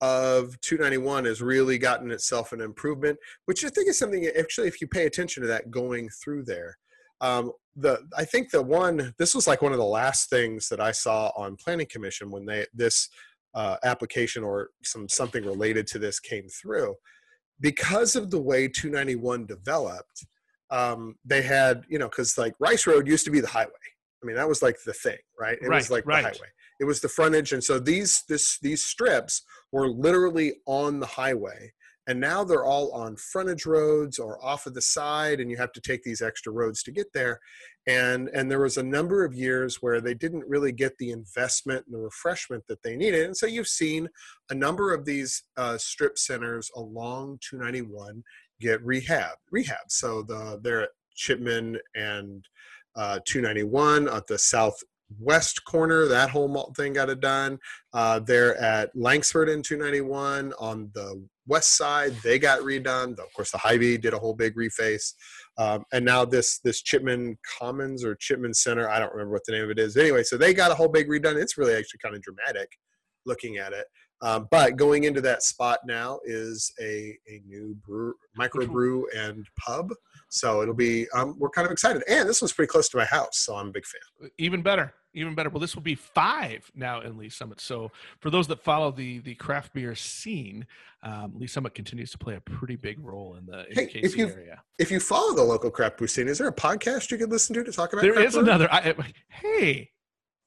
of 0.00 0.60
291 0.60 1.24
has 1.24 1.42
really 1.42 1.78
gotten 1.78 2.12
itself 2.12 2.52
an 2.52 2.60
improvement, 2.60 3.18
which 3.46 3.64
I 3.64 3.70
think 3.70 3.88
is 3.88 3.98
something 3.98 4.24
actually 4.38 4.68
if 4.68 4.80
you 4.80 4.86
pay 4.86 5.06
attention 5.06 5.42
to 5.42 5.48
that 5.48 5.70
going 5.70 6.10
through 6.10 6.44
there. 6.44 6.78
Um, 7.20 7.52
the 7.76 8.00
I 8.16 8.24
think 8.24 8.50
the 8.50 8.62
one 8.62 9.14
this 9.18 9.34
was 9.34 9.46
like 9.46 9.62
one 9.62 9.72
of 9.72 9.78
the 9.78 9.84
last 9.84 10.30
things 10.30 10.68
that 10.68 10.80
I 10.80 10.92
saw 10.92 11.30
on 11.36 11.56
Planning 11.56 11.88
Commission 11.90 12.30
when 12.30 12.46
they 12.46 12.66
this 12.74 13.08
uh, 13.54 13.76
application 13.84 14.42
or 14.42 14.70
some 14.82 15.08
something 15.08 15.44
related 15.44 15.86
to 15.88 15.98
this 15.98 16.20
came 16.20 16.46
through 16.48 16.94
because 17.60 18.16
of 18.16 18.30
the 18.30 18.40
way 18.40 18.68
291 18.68 19.46
developed 19.46 20.26
um, 20.70 21.16
they 21.24 21.42
had, 21.42 21.84
you 21.88 21.98
know, 21.98 22.08
because 22.08 22.36
like 22.36 22.54
Rice 22.58 22.86
Road 22.86 23.06
used 23.06 23.24
to 23.24 23.30
be 23.30 23.40
the 23.40 23.46
highway. 23.46 23.70
I 24.22 24.26
mean, 24.26 24.36
that 24.36 24.48
was 24.48 24.62
like 24.62 24.76
the 24.84 24.92
thing, 24.92 25.18
right? 25.38 25.58
It 25.60 25.70
was 25.70 25.90
like 25.90 26.06
right. 26.06 26.22
the 26.22 26.28
highway. 26.28 26.48
It 26.80 26.84
was 26.84 27.00
the 27.00 27.08
frontage, 27.08 27.52
and 27.52 27.62
so 27.62 27.78
these 27.78 28.24
this 28.28 28.58
these 28.60 28.82
strips 28.82 29.42
were 29.72 29.88
literally 29.88 30.54
on 30.66 31.00
the 31.00 31.06
highway, 31.06 31.72
and 32.06 32.20
now 32.20 32.44
they're 32.44 32.64
all 32.64 32.92
on 32.92 33.16
frontage 33.16 33.66
roads 33.66 34.18
or 34.18 34.44
off 34.44 34.66
of 34.66 34.74
the 34.74 34.82
side, 34.82 35.40
and 35.40 35.50
you 35.50 35.56
have 35.56 35.72
to 35.72 35.80
take 35.80 36.02
these 36.02 36.22
extra 36.22 36.52
roads 36.52 36.82
to 36.84 36.92
get 36.92 37.12
there. 37.12 37.40
And 37.86 38.28
and 38.28 38.50
there 38.50 38.60
was 38.60 38.76
a 38.76 38.82
number 38.82 39.24
of 39.24 39.34
years 39.34 39.76
where 39.80 40.00
they 40.00 40.14
didn't 40.14 40.48
really 40.48 40.72
get 40.72 40.96
the 40.98 41.10
investment 41.10 41.84
and 41.86 41.94
the 41.94 42.00
refreshment 42.00 42.64
that 42.68 42.82
they 42.82 42.96
needed, 42.96 43.26
and 43.26 43.36
so 43.36 43.46
you've 43.46 43.68
seen 43.68 44.08
a 44.50 44.54
number 44.54 44.92
of 44.94 45.04
these 45.04 45.42
uh, 45.56 45.78
strip 45.78 46.18
centers 46.18 46.70
along 46.76 47.38
291 47.48 48.22
get 48.58 48.82
rehab 48.82 49.36
rehab 49.50 49.84
so 49.88 50.22
the 50.22 50.58
they're 50.62 50.84
at 50.84 50.88
chipman 51.14 51.78
and 51.94 52.46
uh, 52.96 53.18
291 53.26 54.08
at 54.08 54.26
the 54.26 54.38
southwest 55.08 55.64
corner 55.64 56.06
that 56.06 56.30
whole 56.30 56.72
thing 56.76 56.92
got 56.92 57.10
it 57.10 57.20
done. 57.20 57.58
Uh, 57.92 58.18
they're 58.20 58.56
at 58.56 58.90
langsford 58.94 59.48
in 59.48 59.62
291 59.62 60.52
on 60.58 60.90
the 60.94 61.22
west 61.46 61.76
side 61.76 62.12
they 62.24 62.38
got 62.38 62.60
redone. 62.60 63.12
Of 63.18 63.32
course 63.34 63.50
the 63.50 63.58
Hy-Vee 63.58 63.98
did 63.98 64.14
a 64.14 64.18
whole 64.18 64.34
big 64.34 64.56
reface. 64.56 65.12
Um, 65.58 65.84
and 65.92 66.04
now 66.04 66.24
this 66.24 66.60
this 66.64 66.82
chipman 66.82 67.38
commons 67.58 68.04
or 68.04 68.14
chipman 68.16 68.52
center 68.52 68.90
i 68.90 68.98
don't 68.98 69.12
remember 69.12 69.32
what 69.32 69.44
the 69.46 69.52
name 69.52 69.64
of 69.64 69.70
it 69.70 69.78
is. 69.78 69.96
Anyway 69.96 70.22
so 70.22 70.36
they 70.36 70.52
got 70.54 70.72
a 70.72 70.74
whole 70.74 70.88
big 70.88 71.08
redone. 71.08 71.40
It's 71.40 71.58
really 71.58 71.74
actually 71.74 72.00
kind 72.02 72.14
of 72.14 72.22
dramatic 72.22 72.68
looking 73.24 73.58
at 73.58 73.72
it. 73.72 73.86
Um, 74.22 74.48
but 74.50 74.76
going 74.76 75.04
into 75.04 75.20
that 75.22 75.42
spot 75.42 75.80
now 75.86 76.20
is 76.24 76.72
a, 76.80 77.16
a 77.28 77.42
new 77.46 77.76
brew, 77.86 78.14
microbrew 78.38 79.02
and 79.14 79.46
pub. 79.58 79.90
So 80.28 80.60
it'll 80.62 80.74
be, 80.74 81.06
um, 81.14 81.36
we're 81.38 81.50
kind 81.50 81.66
of 81.66 81.72
excited. 81.72 82.02
And 82.08 82.28
this 82.28 82.42
one's 82.42 82.52
pretty 82.52 82.68
close 82.68 82.88
to 82.90 82.96
my 82.96 83.04
house. 83.04 83.38
So 83.38 83.54
I'm 83.56 83.68
a 83.68 83.72
big 83.72 83.84
fan. 83.86 84.30
even 84.38 84.62
better 84.62 84.92
even 85.14 85.34
better 85.34 85.48
well 85.48 85.60
this 85.60 85.74
will 85.74 85.82
be 85.82 85.94
five 85.94 86.70
now 86.74 87.00
in 87.00 87.16
lee 87.16 87.30
summit 87.30 87.58
so 87.58 87.90
for 88.20 88.28
those 88.28 88.46
that 88.48 88.62
follow 88.62 88.90
the 88.90 89.18
the 89.20 89.34
craft 89.36 89.72
beer 89.72 89.94
scene 89.94 90.66
um, 91.02 91.32
lee 91.34 91.46
summit 91.46 91.74
continues 91.74 92.10
to 92.10 92.18
play 92.18 92.34
a 92.34 92.40
pretty 92.42 92.76
big 92.76 92.98
role 93.02 93.34
in 93.36 93.46
the, 93.46 93.60
in 93.70 93.74
Hey, 93.88 94.00
if 94.02 94.14
you've- 94.14 94.30
area 94.32 94.62
If 94.78 94.90
you 94.90 95.00
follow 95.00 95.34
the 95.34 95.42
local 95.42 95.70
craft 95.70 95.96
brew 95.96 96.06
scene, 96.06 96.28
is 96.28 96.36
there 96.36 96.48
a 96.48 96.52
podcast 96.54 97.10
you 97.10 97.16
could 97.16 97.30
listen 97.30 97.54
to 97.54 97.64
to 97.64 97.72
talk 97.72 97.94
about 97.94 98.02
there 98.02 98.20
is 98.20 98.34
brewing? 98.34 98.48
another 98.48 98.68
I, 98.70 98.94
I- 98.98 99.12
hey 99.28 99.90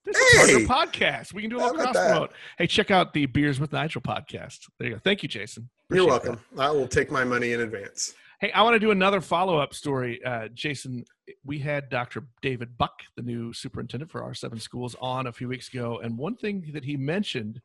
a 0.07 0.11
Hey! 0.15 0.65
podcast 0.65 1.33
we 1.33 1.41
can 1.41 1.49
do 1.49 1.57
a 1.57 1.61
little 1.61 1.73
cross 1.75 1.95
that? 1.95 2.11
promote 2.11 2.33
hey 2.59 2.67
check 2.67 2.91
out 2.91 3.13
the 3.13 3.25
beers 3.25 3.59
with 3.59 3.71
nigel 3.73 4.01
podcast 4.01 4.59
there 4.77 4.89
you 4.89 4.93
go 4.93 4.99
thank 5.03 5.23
you 5.23 5.29
jason 5.29 5.67
You're 5.89 6.03
Appreciate 6.07 6.29
welcome. 6.29 6.45
I 6.59 6.69
will 6.69 6.87
take 6.87 7.09
my 7.11 7.23
money 7.23 7.53
in 7.53 7.61
advance. 7.61 8.13
Hey, 8.39 8.53
I 8.53 8.62
want 8.62 8.75
to 8.75 8.80
do 8.80 8.91
another 8.91 9.19
follow 9.19 9.57
up 9.59 9.74
story. 9.74 10.24
Uh, 10.24 10.47
Jason, 10.53 11.03
we 11.44 11.59
had 11.59 11.89
Dr. 11.89 12.24
David 12.41 12.77
Buck, 12.77 13.01
the 13.18 13.21
new 13.21 13.51
superintendent 13.51 14.09
for 14.09 14.21
R7 14.21 14.62
schools, 14.62 14.95
on 15.01 15.27
a 15.27 15.33
few 15.33 15.50
weeks 15.50 15.68
ago. 15.68 16.00
And 16.01 16.18
one 16.18 16.38
thing 16.38 16.69
that 16.74 16.86
he 16.86 16.95
mentioned 16.95 17.59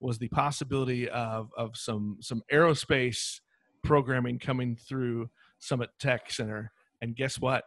was 0.00 0.18
the 0.18 0.26
possibility 0.28 1.08
of, 1.08 1.50
of 1.56 1.76
some, 1.76 2.16
some 2.20 2.42
aerospace 2.52 3.38
programming 3.84 4.40
coming 4.40 4.74
through 4.74 5.30
Summit 5.60 5.90
Tech 6.00 6.28
Center. 6.32 6.72
And 7.00 7.14
guess 7.14 7.38
what? 7.38 7.62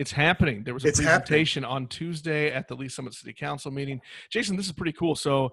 It's 0.00 0.10
happening. 0.12 0.64
There 0.64 0.74
was 0.74 0.84
a 0.84 0.88
It's 0.88 0.98
happening. 0.98 1.20
presentation 1.20 1.64
on 1.64 1.86
Tuesday 1.86 2.50
at 2.50 2.66
the 2.66 2.74
Lee 2.74 2.88
Summit 2.88 3.14
City 3.14 3.32
Council 3.32 3.70
meeting. 3.70 4.00
Jason, 4.30 4.56
this 4.56 4.66
is 4.66 4.72
pretty 4.72 4.92
cool. 4.92 5.14
So 5.14 5.52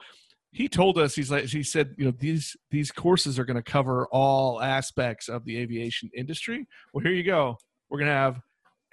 he 0.56 0.69
told 0.69 0.98
us 0.98 1.13
he's 1.13 1.30
like 1.30 1.44
he 1.44 1.62
said 1.62 1.94
you 1.98 2.06
know 2.06 2.13
these 2.18 2.56
these 2.72 2.90
courses 2.90 3.38
are 3.38 3.44
going 3.44 3.62
to 3.62 3.72
cover 3.72 4.07
all 4.07 4.62
aspects 4.62 5.28
of 5.28 5.44
the 5.44 5.57
aviation 5.57 6.10
industry. 6.16 6.66
Well 6.94 7.04
here 7.04 7.12
you 7.12 7.24
go. 7.24 7.57
We're 7.90 8.00
going 8.00 8.10
to 8.10 8.16
have 8.16 8.40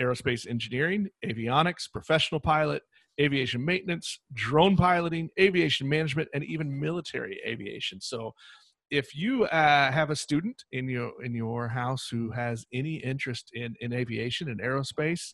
aerospace 0.01 0.49
engineering 0.49 1.09
avionics 1.25 1.85
professional 1.91 2.41
pilot 2.41 2.83
aviation 3.21 3.65
maintenance 3.65 4.19
drone 4.35 4.77
piloting 4.77 5.29
aviation 5.39 5.89
management 5.89 6.29
and 6.35 6.43
even 6.45 6.81
military 6.81 7.41
aviation. 7.47 8.01
So 8.01 8.33
if 8.91 9.15
you 9.15 9.45
uh, 9.45 9.93
have 9.93 10.11
a 10.11 10.17
student 10.17 10.65
in 10.73 10.89
your 10.89 11.13
in 11.25 11.33
your 11.33 11.69
house 11.69 12.09
who 12.11 12.33
has 12.33 12.67
any 12.73 12.97
interest 12.97 13.51
in 13.53 13.77
in 13.81 13.93
aviation 13.93 14.49
and 14.49 14.61
aerospace 14.61 15.33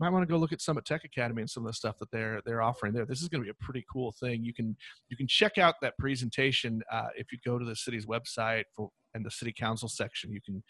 might 0.00 0.10
want 0.10 0.26
to 0.26 0.32
go 0.32 0.38
look 0.38 0.52
at 0.52 0.60
Summit 0.60 0.84
Tech 0.84 1.04
Academy 1.04 1.42
and 1.42 1.50
some 1.50 1.64
of 1.64 1.68
the 1.68 1.74
stuff 1.74 1.98
that 1.98 2.10
they're 2.10 2.40
they're 2.44 2.62
offering 2.62 2.92
there. 2.92 3.04
This 3.06 3.22
is 3.22 3.28
going 3.28 3.40
to 3.42 3.44
be 3.44 3.50
a 3.50 3.64
pretty 3.64 3.84
cool 3.92 4.12
thing. 4.12 4.44
You 4.44 4.52
can 4.52 4.76
you 5.08 5.16
can 5.16 5.26
check 5.26 5.58
out 5.58 5.76
that 5.82 5.96
presentation 5.98 6.82
uh, 6.90 7.08
if 7.16 7.32
you 7.32 7.38
go 7.44 7.58
to 7.58 7.64
the 7.64 7.76
city's 7.76 8.06
website 8.06 8.64
for 8.74 8.90
and 9.14 9.24
the 9.24 9.30
city 9.30 9.52
council 9.52 9.88
section. 9.88 10.32
You 10.32 10.40
can 10.40 10.62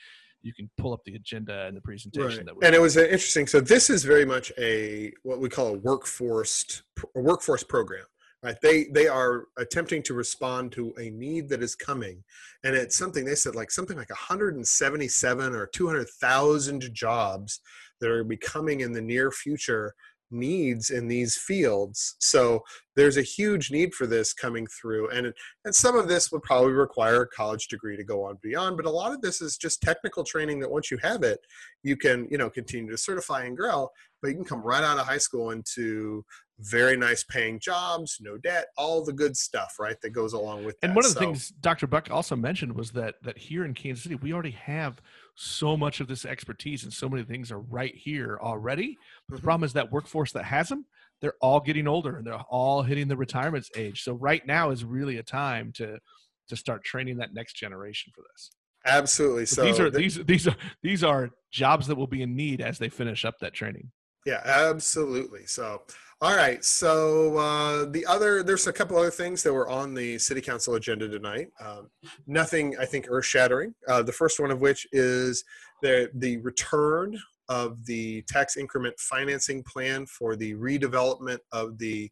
you 0.43 0.53
can 0.53 0.71
pull 0.77 0.93
up 0.93 1.01
the 1.07 1.15
agenda 1.15 1.65
and 1.67 1.77
the 1.77 1.81
presentation 1.81 2.29
Right. 2.29 2.47
that 2.47 2.57
we 2.57 2.67
And 2.67 2.75
it 2.75 2.81
was 2.81 2.97
uh, 2.99 3.03
interesting. 3.05 3.47
So 3.47 3.61
this 3.61 3.89
is 3.89 4.05
very 4.05 4.27
much 4.27 4.53
a 4.59 5.13
what 5.23 5.41
we 5.41 5.49
call 5.49 5.69
a 5.69 5.79
workforce 5.79 6.83
a 7.17 7.21
workforce 7.21 7.65
program. 7.65 8.05
Right? 8.43 8.57
They 8.61 8.85
they 8.93 9.09
are 9.09 9.47
attempting 9.57 10.03
to 10.03 10.13
respond 10.13 10.73
to 10.73 10.93
a 11.01 11.09
need 11.09 11.49
that 11.49 11.63
is 11.63 11.75
coming, 11.75 12.23
and 12.63 12.77
it's 12.77 12.99
something 12.99 13.25
they 13.25 13.37
said 13.37 13.55
like 13.55 13.71
something 13.71 13.97
like 13.97 14.11
177 14.11 15.55
or 15.55 15.67
200,000 15.67 16.91
jobs 16.93 17.61
that 18.05 18.11
are 18.11 18.23
becoming 18.23 18.81
in 18.81 18.93
the 18.93 19.01
near 19.01 19.31
future 19.31 19.95
needs 20.31 20.91
in 20.91 21.09
these 21.09 21.37
fields. 21.39 22.17
So 22.19 22.63
there's 22.97 23.17
a 23.17 23.23
huge 23.23 23.71
need 23.71 23.95
for 23.95 24.07
this 24.07 24.33
coming 24.35 24.67
through, 24.67 25.09
and 25.11 25.33
and 25.65 25.75
some 25.75 25.97
of 25.97 26.07
this 26.09 26.31
would 26.33 26.43
probably 26.43 26.73
require 26.73 27.23
a 27.23 27.29
college 27.29 27.69
degree 27.69 27.97
to 27.97 28.05
go 28.05 28.25
on 28.25 28.39
beyond. 28.43 28.77
But 28.77 28.87
a 28.87 28.91
lot 28.91 29.13
of 29.13 29.23
this 29.23 29.41
is 29.41 29.57
just 29.57 29.81
technical 29.81 30.23
training 30.25 30.61
that 30.61 30.71
once 30.71 30.91
you 30.91 30.99
have 30.99 31.23
it, 31.23 31.41
you 31.83 31.97
can 31.97 32.29
you 32.31 32.37
know 32.37 32.51
continue 32.51 32.91
to 32.91 32.99
certify 32.99 33.45
and 33.45 33.57
grow. 33.57 33.89
But 34.21 34.29
you 34.29 34.35
can 34.37 34.45
come 34.45 34.63
right 34.63 34.83
out 34.85 34.99
of 34.99 35.07
high 35.07 35.19
school 35.19 35.51
into 35.51 36.25
very 36.61 36.97
nice 36.97 37.25
paying 37.25 37.59
jobs, 37.59 38.19
no 38.21 38.39
debt, 38.39 38.67
all 38.77 39.05
the 39.05 39.13
good 39.13 39.37
stuff, 39.37 39.75
right? 39.81 40.01
That 40.03 40.11
goes 40.11 40.35
along 40.35 40.65
with 40.65 40.79
that. 40.81 40.87
And 40.87 40.97
one 40.97 41.05
of 41.05 41.11
the 41.15 41.21
So- 41.21 41.27
things 41.27 41.49
Dr. 41.61 41.87
Buck 41.87 42.09
also 42.11 42.37
mentioned 42.37 42.75
was 42.75 42.93
that 42.93 43.17
that 43.23 43.39
here 43.39 43.65
in 43.65 43.75
Kansas 43.75 44.03
City, 44.05 44.15
we 44.17 44.33
already 44.33 44.53
have 44.53 45.01
so 45.35 45.77
much 45.77 46.01
of 46.01 46.09
this 46.09 46.25
expertise 46.25 46.85
and 46.85 46.93
so 46.93 47.09
many 47.09 47.25
things 47.25 47.51
are 47.51 47.61
right 47.61 47.95
here 47.95 48.39
already. 48.41 48.97
But 49.29 49.35
the 49.35 49.39
mm-hmm. 49.39 49.47
problem 49.47 49.65
is 49.65 49.73
that 49.73 49.91
workforce 49.91 50.33
that 50.33 50.45
has 50.45 50.69
them, 50.69 50.87
they're 51.21 51.35
all 51.41 51.61
getting 51.61 51.89
older 51.89 52.17
and 52.17 52.27
they're 52.27 52.35
all 52.51 52.83
hitting 52.83 53.09
the 53.09 53.17
retirement 53.17 53.67
age. 53.77 54.03
So 54.03 54.15
right 54.15 54.47
now 54.47 54.71
is 54.71 54.85
really 54.85 55.19
a 55.19 55.23
time 55.23 55.73
to 55.77 55.99
to 56.49 56.57
start 56.57 56.85
training 56.85 57.17
that 57.17 57.33
next 57.33 57.55
generation 57.55 58.13
for 58.15 58.23
this. 58.33 58.51
absolutely. 58.85 59.47
So 59.47 59.63
So 59.63 59.65
these 59.65 59.81
are 59.81 59.91
th- 59.91 60.03
these 60.03 60.25
these 60.27 60.47
are 60.47 60.57
these 60.83 61.05
are 61.05 61.31
jobs 61.51 61.87
that 61.87 61.97
will 61.97 62.07
be 62.07 62.23
in 62.23 62.37
need 62.37 62.61
as 62.61 62.79
they 62.79 62.89
finish 62.91 63.25
up 63.25 63.39
that 63.41 63.55
training. 63.55 63.91
Yeah, 64.27 64.41
absolutely. 64.45 65.47
So, 65.47 65.83
all 66.25 66.35
right. 66.35 66.65
So 66.65 67.37
uh, 67.37 67.85
the 67.85 68.07
other, 68.07 68.43
there's 68.43 68.67
a 68.67 68.73
couple 68.73 68.97
other 68.97 69.11
things 69.11 69.43
that 69.43 69.53
were 69.53 69.69
on 69.69 69.93
the 69.93 70.19
city 70.19 70.41
council 70.41 70.75
agenda 70.75 71.07
tonight. 71.07 71.49
Um, 71.63 71.91
nothing, 72.27 72.75
I 72.81 72.87
think, 72.87 73.09
earth 73.11 73.27
shattering. 73.27 73.75
Uh, 73.87 74.03
the 74.03 74.13
first 74.13 74.41
one 74.41 74.51
of 74.51 74.63
which 74.63 74.87
is 74.91 75.45
the 75.83 76.09
the 76.15 76.39
return 76.39 77.15
of 77.51 77.85
the 77.85 78.23
tax 78.23 78.57
increment 78.57 78.99
financing 78.99 79.63
plan 79.65 80.07
for 80.07 80.35
the 80.35 80.55
redevelopment 80.55 81.41
of 81.53 81.77
the 81.77 82.11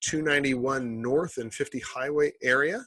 291 0.00 1.02
North 1.02 1.36
and 1.36 1.52
50 1.52 1.78
Highway 1.80 2.32
area. 2.42 2.82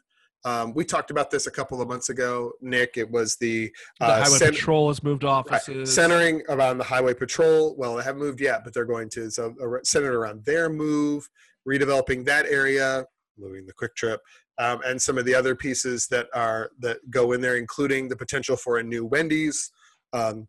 Um, 0.46 0.74
we 0.76 0.86
talked 0.86 1.10
about 1.10 1.32
this 1.32 1.48
a 1.48 1.52
couple 1.52 1.82
of 1.82 1.88
months 1.88 2.10
ago, 2.10 2.54
Nick. 2.62 2.98
It 2.98 3.10
was 3.10 3.36
the, 3.38 3.72
the 4.00 4.06
uh, 4.06 4.24
highway 4.24 4.38
cen- 4.38 4.54
patrol 4.54 4.90
has 4.90 5.04
moved 5.04 5.24
right, 5.24 5.32
offices. 5.32 5.94
centering 5.94 6.44
around 6.50 6.78
the 6.78 6.84
highway 6.84 7.16
patrol. 7.16 7.76
Well, 7.78 7.96
they 7.96 8.04
haven't 8.04 8.22
moved 8.22 8.40
yet, 8.40 8.64
but 8.64 8.72
they're 8.72 8.86
going 8.86 9.10
to. 9.10 9.32
So 9.32 9.56
uh, 9.60 9.80
centered 9.84 10.14
around 10.14 10.46
their 10.46 10.70
move, 10.70 11.28
redeveloping 11.68 12.26
that 12.26 12.46
area, 12.46 13.06
moving 13.40 13.66
the 13.66 13.74
quick 13.74 13.96
trip, 13.96 14.22
um, 14.60 14.82
and 14.86 15.02
some 15.02 15.18
of 15.18 15.26
the 15.26 15.34
other 15.34 15.56
pieces 15.56 16.08
that 16.12 16.28
are 16.36 16.70
that 16.80 16.98
go 17.10 17.32
in 17.32 17.42
there, 17.42 17.58
including 17.58 18.08
the 18.08 18.16
potential 18.16 18.56
for 18.56 18.78
a 18.78 18.84
new 18.84 19.04
Wendy's. 19.04 19.72
Um, 20.14 20.48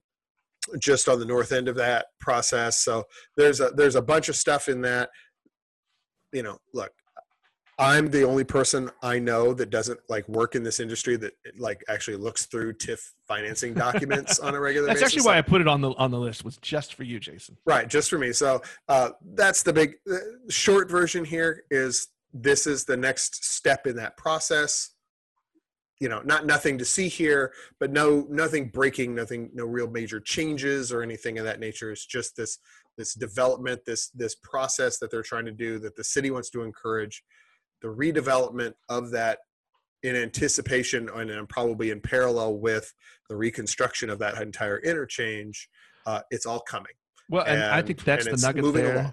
just 0.80 1.08
on 1.08 1.20
the 1.20 1.24
north 1.24 1.52
end 1.52 1.68
of 1.68 1.76
that 1.76 2.06
process 2.18 2.82
so 2.82 3.04
there's 3.36 3.60
a 3.60 3.70
there's 3.76 3.94
a 3.94 4.02
bunch 4.02 4.28
of 4.28 4.34
stuff 4.34 4.68
in 4.68 4.80
that 4.80 5.10
you 6.32 6.42
know 6.42 6.58
look 6.74 6.90
i'm 7.78 8.10
the 8.10 8.22
only 8.22 8.44
person 8.44 8.90
i 9.02 9.18
know 9.18 9.52
that 9.52 9.70
doesn't 9.70 10.00
like 10.08 10.28
work 10.28 10.54
in 10.54 10.62
this 10.62 10.80
industry 10.80 11.16
that 11.16 11.32
like 11.58 11.84
actually 11.88 12.16
looks 12.16 12.46
through 12.46 12.72
TIF 12.72 13.00
financing 13.26 13.74
documents 13.74 14.38
on 14.38 14.54
a 14.54 14.60
regular 14.60 14.88
basis. 14.88 15.00
That's 15.00 15.12
basis 15.12 15.26
actually 15.26 15.32
why 15.32 15.38
I 15.38 15.42
put 15.42 15.60
it 15.60 15.68
on 15.68 15.80
the 15.80 15.90
on 15.92 16.10
the 16.10 16.18
list. 16.18 16.44
Was 16.44 16.56
just 16.58 16.94
for 16.94 17.02
you, 17.02 17.18
Jason. 17.18 17.56
Right, 17.64 17.88
just 17.88 18.10
for 18.10 18.18
me. 18.18 18.32
So 18.32 18.62
uh, 18.88 19.10
that's 19.34 19.62
the 19.62 19.72
big 19.72 19.96
uh, 20.10 20.16
short 20.48 20.90
version 20.90 21.24
here. 21.24 21.64
Is 21.70 22.08
this 22.32 22.66
is 22.66 22.84
the 22.84 22.96
next 22.96 23.44
step 23.44 23.86
in 23.86 23.96
that 23.96 24.16
process? 24.16 24.92
You 26.00 26.10
know, 26.10 26.20
not 26.24 26.44
nothing 26.44 26.76
to 26.78 26.84
see 26.84 27.08
here, 27.08 27.52
but 27.80 27.90
no 27.90 28.26
nothing 28.28 28.68
breaking, 28.68 29.14
nothing, 29.14 29.50
no 29.54 29.64
real 29.64 29.88
major 29.88 30.20
changes 30.20 30.92
or 30.92 31.02
anything 31.02 31.38
of 31.38 31.44
that 31.44 31.58
nature. 31.58 31.90
It's 31.90 32.06
just 32.06 32.36
this 32.36 32.58
this 32.98 33.14
development, 33.14 33.80
this 33.86 34.10
this 34.10 34.34
process 34.34 34.98
that 34.98 35.10
they're 35.10 35.22
trying 35.22 35.46
to 35.46 35.52
do 35.52 35.78
that 35.80 35.96
the 35.96 36.04
city 36.04 36.30
wants 36.30 36.50
to 36.50 36.62
encourage, 36.62 37.22
the 37.86 37.94
redevelopment 37.94 38.74
of 38.88 39.10
that 39.12 39.38
in 40.02 40.16
anticipation 40.16 41.08
and 41.08 41.48
probably 41.48 41.90
in 41.90 42.00
parallel 42.00 42.58
with 42.58 42.92
the 43.28 43.36
reconstruction 43.36 44.10
of 44.10 44.18
that 44.18 44.40
entire 44.40 44.78
interchange. 44.78 45.68
Uh, 46.04 46.20
it's 46.30 46.46
all 46.46 46.60
coming. 46.60 46.92
Well, 47.28 47.44
and, 47.44 47.62
I 47.62 47.82
think 47.82 48.04
that's 48.04 48.24
the 48.24 48.36
nugget 48.36 48.72
there. 48.74 48.94
along. 48.94 49.12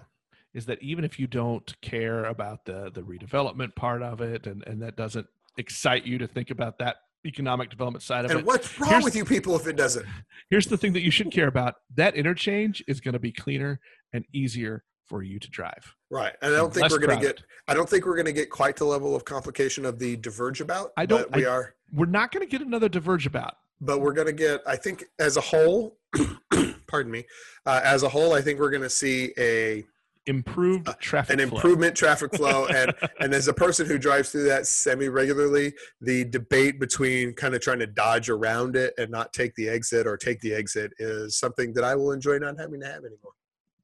Is 0.52 0.66
that 0.66 0.80
even 0.82 1.04
if 1.04 1.18
you 1.18 1.26
don't 1.26 1.74
care 1.80 2.24
about 2.26 2.64
the 2.64 2.90
the 2.94 3.02
redevelopment 3.02 3.74
part 3.74 4.02
of 4.02 4.20
it, 4.20 4.46
and 4.46 4.64
and 4.68 4.80
that 4.82 4.96
doesn't 4.96 5.26
excite 5.56 6.04
you 6.04 6.18
to 6.18 6.28
think 6.28 6.50
about 6.50 6.78
that 6.78 6.96
economic 7.26 7.70
development 7.70 8.04
side 8.04 8.24
of 8.24 8.30
And 8.30 8.38
it, 8.38 8.42
And 8.42 8.46
what's 8.46 8.78
wrong 8.78 8.90
Here's- 8.90 9.04
with 9.04 9.16
you 9.16 9.24
people 9.24 9.56
if 9.56 9.66
it 9.66 9.74
doesn't? 9.74 10.06
here's 10.50 10.66
the 10.66 10.76
thing 10.76 10.92
that 10.92 11.02
you 11.02 11.10
should 11.10 11.32
care 11.32 11.48
about: 11.48 11.74
that 11.96 12.14
interchange 12.14 12.84
is 12.86 13.00
going 13.00 13.14
to 13.14 13.18
be 13.18 13.32
cleaner 13.32 13.80
and 14.12 14.24
easier 14.32 14.84
for 15.14 15.22
you 15.22 15.38
to 15.38 15.48
drive. 15.48 15.94
Right. 16.10 16.32
And 16.42 16.52
I 16.52 16.56
don't 16.56 16.74
think 16.74 16.82
Less 16.82 16.90
we're 16.90 16.98
going 16.98 17.16
to 17.20 17.24
get. 17.24 17.40
I 17.68 17.74
don't 17.74 17.88
think 17.88 18.04
we're 18.04 18.16
going 18.16 18.26
to 18.26 18.32
get 18.32 18.50
quite 18.50 18.74
the 18.74 18.84
level 18.84 19.14
of 19.14 19.24
complication 19.24 19.84
of 19.84 20.00
the 20.00 20.16
diverge 20.16 20.60
about. 20.60 20.90
I 20.96 21.06
don't- 21.06 21.30
we 21.36 21.46
I- 21.46 21.50
are. 21.50 21.74
We're 21.92 22.06
not 22.06 22.32
going 22.32 22.44
to 22.44 22.50
get 22.50 22.66
another 22.66 22.88
diverge 22.88 23.24
about. 23.24 23.54
But 23.80 24.00
we're 24.00 24.12
going 24.12 24.26
to 24.26 24.32
get. 24.32 24.60
I 24.66 24.74
think 24.74 25.04
as 25.20 25.36
a 25.36 25.40
whole. 25.40 25.98
pardon 26.88 27.12
me. 27.12 27.24
Uh, 27.64 27.80
as 27.84 28.02
a 28.02 28.08
whole, 28.08 28.32
I 28.34 28.40
think 28.42 28.58
we're 28.58 28.70
going 28.70 28.82
to 28.82 28.90
see 28.90 29.32
a 29.38 29.84
Improved 30.26 30.88
traffic 31.00 31.38
Uh, 31.38 31.42
an 31.42 31.48
flow. 31.50 31.58
improvement 31.58 31.94
traffic 31.94 32.34
flow 32.36 32.64
and 32.66 32.92
and 33.20 33.34
as 33.34 33.46
a 33.46 33.52
person 33.52 33.86
who 33.86 33.98
drives 33.98 34.30
through 34.30 34.44
that 34.44 34.66
semi 34.66 35.06
regularly 35.08 35.74
the 36.00 36.24
debate 36.24 36.80
between 36.80 37.34
kind 37.34 37.54
of 37.54 37.60
trying 37.60 37.78
to 37.80 37.86
dodge 37.86 38.30
around 38.30 38.74
it 38.74 38.94
and 38.96 39.10
not 39.10 39.34
take 39.34 39.54
the 39.54 39.68
exit 39.68 40.06
or 40.06 40.16
take 40.16 40.40
the 40.40 40.54
exit 40.54 40.92
is 40.98 41.36
something 41.38 41.74
that 41.74 41.84
i 41.84 41.94
will 41.94 42.10
enjoy 42.10 42.38
not 42.38 42.58
having 42.58 42.80
to 42.80 42.86
have 42.86 43.04
anymore 43.04 43.32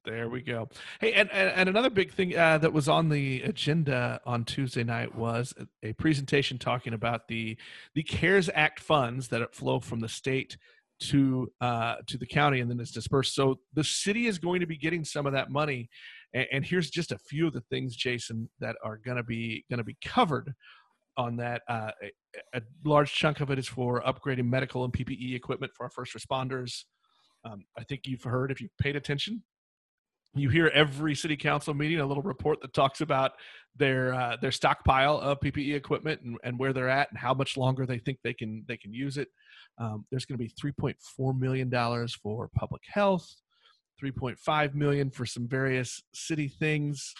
There 0.03 0.29
we 0.29 0.41
go. 0.41 0.67
Hey, 0.99 1.13
and, 1.13 1.31
and, 1.31 1.49
and 1.49 1.69
another 1.69 1.91
big 1.91 2.11
thing 2.11 2.35
uh, 2.35 2.57
that 2.57 2.73
was 2.73 2.89
on 2.89 3.09
the 3.09 3.43
agenda 3.43 4.19
on 4.25 4.45
Tuesday 4.45 4.83
night 4.83 5.13
was 5.13 5.53
a, 5.83 5.93
presentation 5.93 6.57
talking 6.57 6.93
about 6.93 7.27
the 7.27 7.55
the 7.93 8.01
CARES 8.01 8.49
Act 8.55 8.79
funds 8.79 9.27
that 9.27 9.53
flow 9.53 9.79
from 9.79 9.99
the 9.99 10.09
state 10.09 10.57
to 11.01 11.51
uh, 11.61 11.97
to 12.07 12.17
the 12.17 12.25
county 12.25 12.61
and 12.61 12.71
then 12.71 12.79
it's 12.79 12.91
dispersed. 12.91 13.35
So 13.35 13.59
the 13.73 13.83
city 13.83 14.25
is 14.25 14.39
going 14.39 14.61
to 14.61 14.65
be 14.65 14.77
getting 14.77 15.05
some 15.05 15.27
of 15.27 15.33
that 15.33 15.51
money. 15.51 15.87
And, 16.33 16.47
and 16.51 16.65
here's 16.65 16.89
just 16.89 17.11
a 17.11 17.19
few 17.19 17.45
of 17.45 17.53
the 17.53 17.61
things, 17.69 17.95
Jason, 17.95 18.49
that 18.59 18.77
are 18.83 18.97
going 18.97 19.17
to 19.17 19.23
be 19.23 19.65
going 19.69 19.77
to 19.77 19.83
be 19.83 19.97
covered 20.03 20.51
on 21.15 21.35
that. 21.37 21.61
Uh, 21.67 21.91
a, 22.01 22.57
a 22.57 22.61
large 22.83 23.13
chunk 23.13 23.39
of 23.39 23.51
it 23.51 23.59
is 23.59 23.67
for 23.67 24.01
upgrading 24.01 24.49
medical 24.49 24.83
and 24.83 24.93
PPE 24.93 25.35
equipment 25.35 25.73
for 25.75 25.83
our 25.83 25.91
first 25.91 26.15
responders. 26.15 26.85
Um, 27.45 27.65
I 27.77 27.83
think 27.83 28.07
you've 28.07 28.23
heard 28.23 28.51
if 28.51 28.61
you've 28.61 28.75
paid 28.79 28.95
attention 28.95 29.43
you 30.33 30.49
hear 30.49 30.67
every 30.67 31.15
city 31.15 31.35
council 31.35 31.73
meeting 31.73 31.99
a 31.99 32.05
little 32.05 32.23
report 32.23 32.61
that 32.61 32.73
talks 32.73 33.01
about 33.01 33.33
their 33.75 34.13
uh, 34.13 34.37
their 34.41 34.51
stockpile 34.51 35.17
of 35.19 35.39
PPE 35.39 35.75
equipment 35.75 36.21
and, 36.21 36.37
and 36.43 36.57
where 36.57 36.73
they're 36.73 36.89
at 36.89 37.09
and 37.09 37.19
how 37.19 37.33
much 37.33 37.57
longer 37.57 37.85
they 37.85 37.99
think 37.99 38.19
they 38.23 38.33
can 38.33 38.63
they 38.67 38.77
can 38.77 38.93
use 38.93 39.17
it. 39.17 39.29
Um, 39.77 40.05
there's 40.09 40.25
going 40.25 40.37
to 40.37 40.43
be 40.43 40.53
3.4 40.61 41.39
million 41.39 41.69
dollars 41.69 42.13
for 42.13 42.49
public 42.55 42.81
health, 42.85 43.27
3.5 44.01 44.73
million 44.75 45.09
for 45.09 45.25
some 45.25 45.47
various 45.47 46.01
city 46.13 46.47
things. 46.47 47.13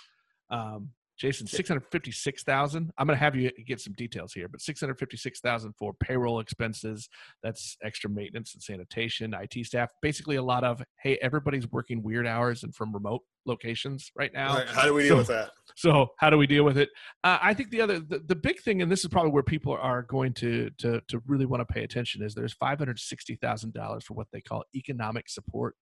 Um, 0.50 0.90
Jason, 1.22 1.46
656,000. 1.46 2.92
I'm 2.98 3.06
going 3.06 3.16
to 3.16 3.24
have 3.24 3.36
you 3.36 3.52
get 3.68 3.80
some 3.80 3.94
details 3.94 4.34
here, 4.34 4.48
but 4.48 4.60
656,000 4.60 5.74
for 5.78 5.94
payroll 5.94 6.40
expenses. 6.40 7.08
That's 7.44 7.78
extra 7.84 8.10
maintenance 8.10 8.56
and 8.56 8.64
sanitation, 8.64 9.36
IT 9.36 9.68
staff. 9.68 9.92
Basically, 10.02 10.38
a 10.38 10.42
lot 10.42 10.64
of 10.64 10.82
hey, 11.04 11.20
everybody's 11.22 11.72
working 11.72 12.02
weird 12.02 12.26
hours 12.26 12.64
and 12.64 12.74
from 12.74 12.92
remote 12.92 13.22
locations 13.46 14.12
right 14.16 14.34
now. 14.34 14.56
Right, 14.56 14.68
how 14.68 14.86
do 14.86 14.96
we 14.96 15.04
deal 15.04 15.12
So- 15.12 15.18
with 15.18 15.28
that 15.28 15.52
So 15.76 16.08
how 16.18 16.32
do 16.32 16.38
we 16.40 16.48
deal 16.48 16.64
with 16.64 16.80
it? 16.80 16.90
Uh, 17.24 17.38
I 17.40 17.54
think 17.54 17.70
the 17.70 17.82
other, 17.82 18.00
the, 18.00 18.20
the 18.26 18.36
big 18.36 18.60
thing, 18.62 18.82
and 18.82 18.92
this 18.92 19.02
is 19.02 19.08
probably 19.08 19.32
where 19.32 19.44
people 19.44 19.78
are 19.80 20.02
going 20.02 20.34
to 20.36 20.72
to 20.80 21.02
to 21.08 21.22
really 21.28 21.46
want 21.46 21.62
to 21.62 21.72
pay 21.72 21.84
attention, 21.84 22.24
is 22.24 22.34
there's 22.34 22.54
five 22.54 22.80
hundred 22.80 22.98
sixty 23.00 23.36
thousand 23.36 23.74
dollars 23.76 24.06
for 24.06 24.16
what 24.16 24.28
they 24.34 24.42
call 24.42 24.64
economic 24.76 25.30
support, 25.30 25.76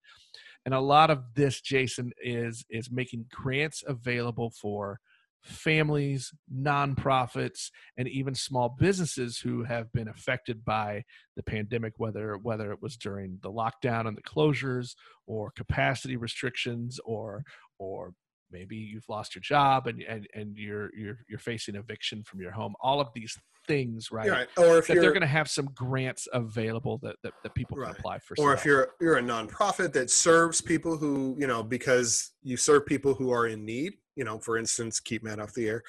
and 0.65 0.73
a 0.73 0.79
lot 0.81 1.09
of 1.09 1.23
this, 1.33 1.61
Jason, 1.61 2.11
is 2.21 2.65
is 2.69 2.91
making 2.91 3.25
grants 3.31 3.85
available 3.87 4.51
for 4.61 4.99
families, 5.43 6.33
nonprofits, 6.53 7.69
and 7.97 8.07
even 8.07 8.35
small 8.35 8.75
businesses 8.77 9.39
who 9.39 9.63
have 9.63 9.91
been 9.91 10.07
affected 10.07 10.65
by 10.65 11.03
the 11.35 11.43
pandemic, 11.43 11.93
whether 11.97 12.37
whether 12.37 12.71
it 12.71 12.81
was 12.81 12.97
during 12.97 13.39
the 13.41 13.51
lockdown 13.51 14.07
and 14.07 14.17
the 14.17 14.21
closures, 14.21 14.95
or 15.27 15.51
capacity 15.51 16.17
restrictions, 16.17 16.99
or 17.05 17.43
or 17.77 18.13
maybe 18.51 18.75
you've 18.75 19.09
lost 19.09 19.35
your 19.35 19.41
job 19.41 19.87
and 19.87 20.01
and, 20.03 20.27
and 20.33 20.57
you're 20.57 20.89
you're 20.95 21.19
you're 21.29 21.39
facing 21.39 21.75
eviction 21.75 22.23
from 22.23 22.41
your 22.41 22.51
home. 22.51 22.73
All 22.81 22.99
of 22.99 23.09
these 23.13 23.37
things 23.69 24.11
right, 24.11 24.29
right 24.29 24.47
or 24.57 24.79
if 24.79 24.87
they're 24.87 25.11
going 25.11 25.21
to 25.21 25.27
have 25.27 25.47
some 25.47 25.69
grants 25.75 26.27
available 26.33 26.97
that, 26.97 27.15
that, 27.21 27.33
that 27.43 27.53
people 27.53 27.77
Right. 27.77 27.91
can 27.91 27.99
apply 27.99 28.17
for 28.17 28.33
or 28.39 28.49
some 28.49 28.53
if 28.57 28.65
you're 28.65 28.89
you're 28.99 29.17
a 29.17 29.21
nonprofit 29.21 29.93
that 29.93 30.09
serves 30.09 30.59
people 30.59 30.97
who 30.97 31.35
you 31.39 31.45
know 31.45 31.61
because 31.61 32.31
you 32.41 32.57
serve 32.57 32.87
people 32.87 33.13
who 33.13 33.31
are 33.31 33.45
in 33.45 33.63
need 33.63 33.93
you 34.15 34.23
know 34.23 34.39
for 34.39 34.57
instance 34.57 34.99
keep 34.99 35.23
man 35.23 35.39
off 35.39 35.53
the 35.53 35.67
air 35.67 35.83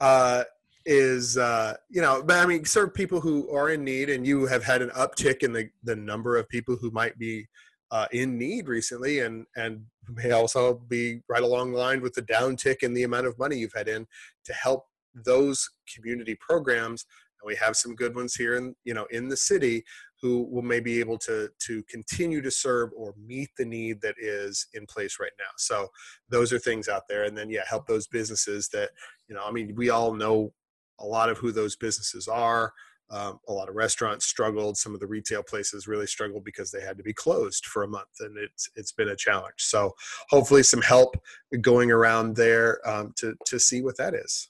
uh 0.00 0.44
is 0.86 1.36
uh 1.36 1.74
you 1.90 2.00
know 2.00 2.22
but 2.24 2.38
i 2.38 2.46
mean 2.46 2.64
serve 2.64 2.94
people 2.94 3.20
who 3.20 3.54
are 3.54 3.68
in 3.70 3.84
need 3.84 4.08
and 4.08 4.26
you 4.26 4.46
have 4.46 4.64
had 4.64 4.80
an 4.80 4.88
uptick 4.90 5.42
in 5.42 5.52
the 5.52 5.68
the 5.84 5.94
number 5.94 6.38
of 6.38 6.48
people 6.48 6.74
who 6.80 6.90
might 6.90 7.18
be 7.18 7.46
uh, 7.92 8.06
in 8.12 8.36
need 8.36 8.66
recently 8.66 9.20
and 9.20 9.44
and 9.56 9.84
may 10.08 10.32
also 10.32 10.74
be 10.88 11.20
right 11.28 11.42
along 11.42 11.72
the 11.72 11.78
line 11.78 12.00
with 12.00 12.14
the 12.14 12.22
downtick 12.22 12.82
in 12.82 12.94
the 12.94 13.04
amount 13.04 13.26
of 13.26 13.38
money 13.38 13.56
you've 13.56 13.72
had 13.74 13.88
in 13.88 14.06
to 14.44 14.52
help 14.52 14.86
those 15.24 15.68
community 15.94 16.36
programs 16.40 17.06
we 17.46 17.56
have 17.56 17.76
some 17.76 17.94
good 17.94 18.14
ones 18.14 18.34
here 18.34 18.56
in 18.56 18.74
you 18.84 18.94
know 18.94 19.06
in 19.10 19.28
the 19.28 19.36
city 19.36 19.84
who 20.20 20.44
will 20.50 20.62
maybe 20.62 20.94
be 20.94 21.00
able 21.00 21.18
to 21.18 21.48
to 21.58 21.82
continue 21.84 22.40
to 22.40 22.50
serve 22.50 22.90
or 22.96 23.14
meet 23.24 23.50
the 23.58 23.64
need 23.64 24.00
that 24.00 24.14
is 24.18 24.66
in 24.74 24.86
place 24.86 25.18
right 25.20 25.32
now. 25.38 25.50
So 25.56 25.88
those 26.30 26.52
are 26.52 26.58
things 26.58 26.88
out 26.88 27.02
there. 27.08 27.24
And 27.24 27.36
then 27.36 27.50
yeah 27.50 27.62
help 27.68 27.86
those 27.86 28.06
businesses 28.06 28.68
that 28.70 28.90
you 29.28 29.34
know 29.34 29.44
i 29.46 29.50
mean 29.50 29.74
we 29.76 29.90
all 29.90 30.12
know 30.12 30.52
a 30.98 31.06
lot 31.06 31.28
of 31.28 31.38
who 31.38 31.52
those 31.52 31.76
businesses 31.76 32.28
are. 32.28 32.72
Um, 33.08 33.38
a 33.46 33.52
lot 33.52 33.68
of 33.68 33.76
restaurants 33.76 34.26
struggled. 34.26 34.76
Some 34.76 34.92
of 34.92 34.98
the 34.98 35.06
retail 35.06 35.42
places 35.42 35.86
really 35.86 36.08
struggled 36.08 36.42
because 36.42 36.72
they 36.72 36.80
had 36.80 36.96
to 36.96 37.04
be 37.04 37.12
closed 37.12 37.66
for 37.66 37.84
a 37.84 37.88
month 37.88 38.08
and 38.18 38.36
it's 38.36 38.68
it's 38.74 38.92
been 38.92 39.10
a 39.10 39.16
challenge. 39.16 39.58
So 39.58 39.92
hopefully 40.30 40.64
some 40.64 40.82
help 40.82 41.16
going 41.60 41.92
around 41.92 42.34
there 42.34 42.80
um, 42.88 43.12
to 43.18 43.34
to 43.46 43.60
see 43.60 43.82
what 43.82 43.96
that 43.98 44.14
is 44.14 44.48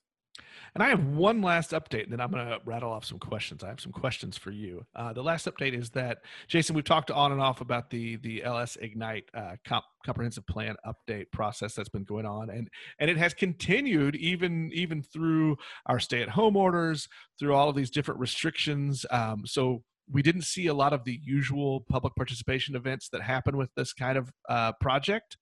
And 0.77 0.83
I 0.83 0.91
have 0.91 1.07
one 1.07 1.41
last 1.41 1.71
update, 1.71 2.03
and 2.03 2.13
then 2.13 2.21
I'm 2.21 2.31
going 2.31 2.47
to 2.47 2.59
rattle 2.67 2.93
off 2.93 3.07
some 3.07 3.19
questions. 3.19 3.65
I 3.65 3.69
have 3.69 3.81
some 3.81 3.93
questions 3.93 4.37
for 4.37 4.51
you. 4.51 4.85
Uh, 4.95 5.11
the 5.15 5.23
last 5.23 5.47
update 5.47 5.73
is 5.73 5.89
that 5.93 6.19
Jason, 6.49 6.77
we've 6.77 6.85
talked 6.85 7.11
on 7.11 7.33
and 7.33 7.41
off 7.41 7.63
about 7.63 7.89
the 7.89 8.17
the 8.17 8.45
LS 8.45 8.77
Ignite 8.77 9.25
uh, 9.33 9.57
comp, 9.65 9.87
comprehensive 10.05 10.47
plan 10.47 10.77
update 10.87 11.33
process 11.33 11.73
that's 11.73 11.89
been 11.89 12.05
going 12.05 12.27
on, 12.27 12.51
and 12.51 12.69
and 12.99 13.09
it 13.09 13.17
has 13.17 13.33
continued 13.33 14.17
even 14.17 14.71
even 14.75 15.03
through 15.03 15.57
our 15.87 15.99
stay 15.99 16.21
at 16.21 16.29
home 16.29 16.59
orders, 16.59 17.09
through 17.39 17.55
all 17.55 17.71
of 17.71 17.75
these 17.75 17.91
different 17.91 18.21
restrictions. 18.21 19.07
Um, 19.11 19.45
so 19.47 19.83
we 20.13 20.21
didn't 20.21 20.43
see 20.43 20.67
a 20.67 20.75
lot 20.75 20.93
of 20.93 21.05
the 21.05 21.19
usual 21.25 21.87
public 21.89 22.15
participation 22.17 22.77
events 22.77 23.09
that 23.13 23.23
happen 23.23 23.57
with 23.57 23.71
this 23.77 23.95
kind 23.95 24.19
of 24.19 24.31
uh, 24.51 24.73
project. 24.79 25.39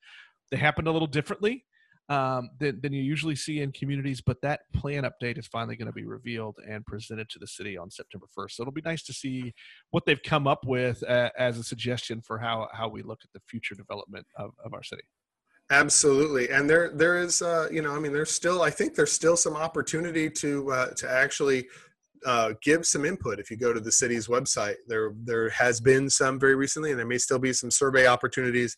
They 0.53 0.59
happened 0.59 0.87
a 0.87 0.93
little 0.93 1.09
differently 1.09 1.65
um, 2.09 2.51
than, 2.59 2.81
than 2.81 2.93
you 2.93 3.03
usually 3.03 3.37
see 3.37 3.61
in 3.61 3.73
communities. 3.73 4.21
But 4.21 4.41
that 4.43 4.61
plan 4.75 5.05
update 5.05 5.39
is 5.39 5.47
finally 5.47 5.77
going 5.77 5.87
to 5.87 5.93
be 5.93 6.05
revealed 6.05 6.57
and 6.69 6.85
presented 6.85 7.29
to 7.31 7.39
the 7.39 7.47
city 7.47 7.77
on 7.77 7.91
September 7.91 8.27
1st. 8.37 8.53
So 8.53 8.63
it'll 8.63 8.73
be 8.73 8.83
nice 8.85 9.03
to 9.05 9.13
see 9.13 9.55
what 9.91 10.05
they've 10.07 10.23
come 10.23 10.47
up 10.47 10.65
with 10.67 11.03
uh, 11.09 11.31
as 11.39 11.59
a 11.59 11.65
suggestion 11.65 12.21
for 12.21 12.39
how, 12.39 12.69
how 12.73 12.89
we 12.89 13.03
look 13.03 13.21
at 13.25 13.33
the 13.33 13.41
future 13.49 13.75
development 13.75 14.27
of, 14.37 14.51
of 14.65 14.75
our 14.75 14.83
city. 14.83 15.05
Absolutely, 15.71 16.51
and 16.51 16.69
there 16.69 16.91
there 16.91 17.17
is, 17.17 17.41
uh, 17.41 17.69
you 17.73 17.81
know, 17.81 17.97
I 17.97 17.99
mean, 17.99 18.13
there's 18.13 18.31
still, 18.31 18.61
I 18.61 18.69
think 18.69 18.95
there's 18.95 19.13
still 19.13 19.35
some 19.35 19.57
opportunity 19.57 20.29
to 20.29 20.71
uh, 20.71 20.87
to 20.91 21.11
actually 21.11 21.67
uh, 22.25 22.55
give 22.63 22.87
some 22.87 23.05
input 23.05 23.39
if 23.39 23.51
you 23.51 23.57
go 23.57 23.73
to 23.73 23.81
the 23.81 23.93
city's 23.93 24.29
website. 24.29 24.77
There 24.87 25.13
there 25.25 25.49
has 25.51 25.81
been 25.81 26.09
some 26.11 26.39
very 26.39 26.55
recently, 26.55 26.91
and 26.91 26.99
there 26.99 27.07
may 27.07 27.19
still 27.19 27.39
be 27.39 27.53
some 27.53 27.71
survey 27.71 28.07
opportunities 28.07 28.77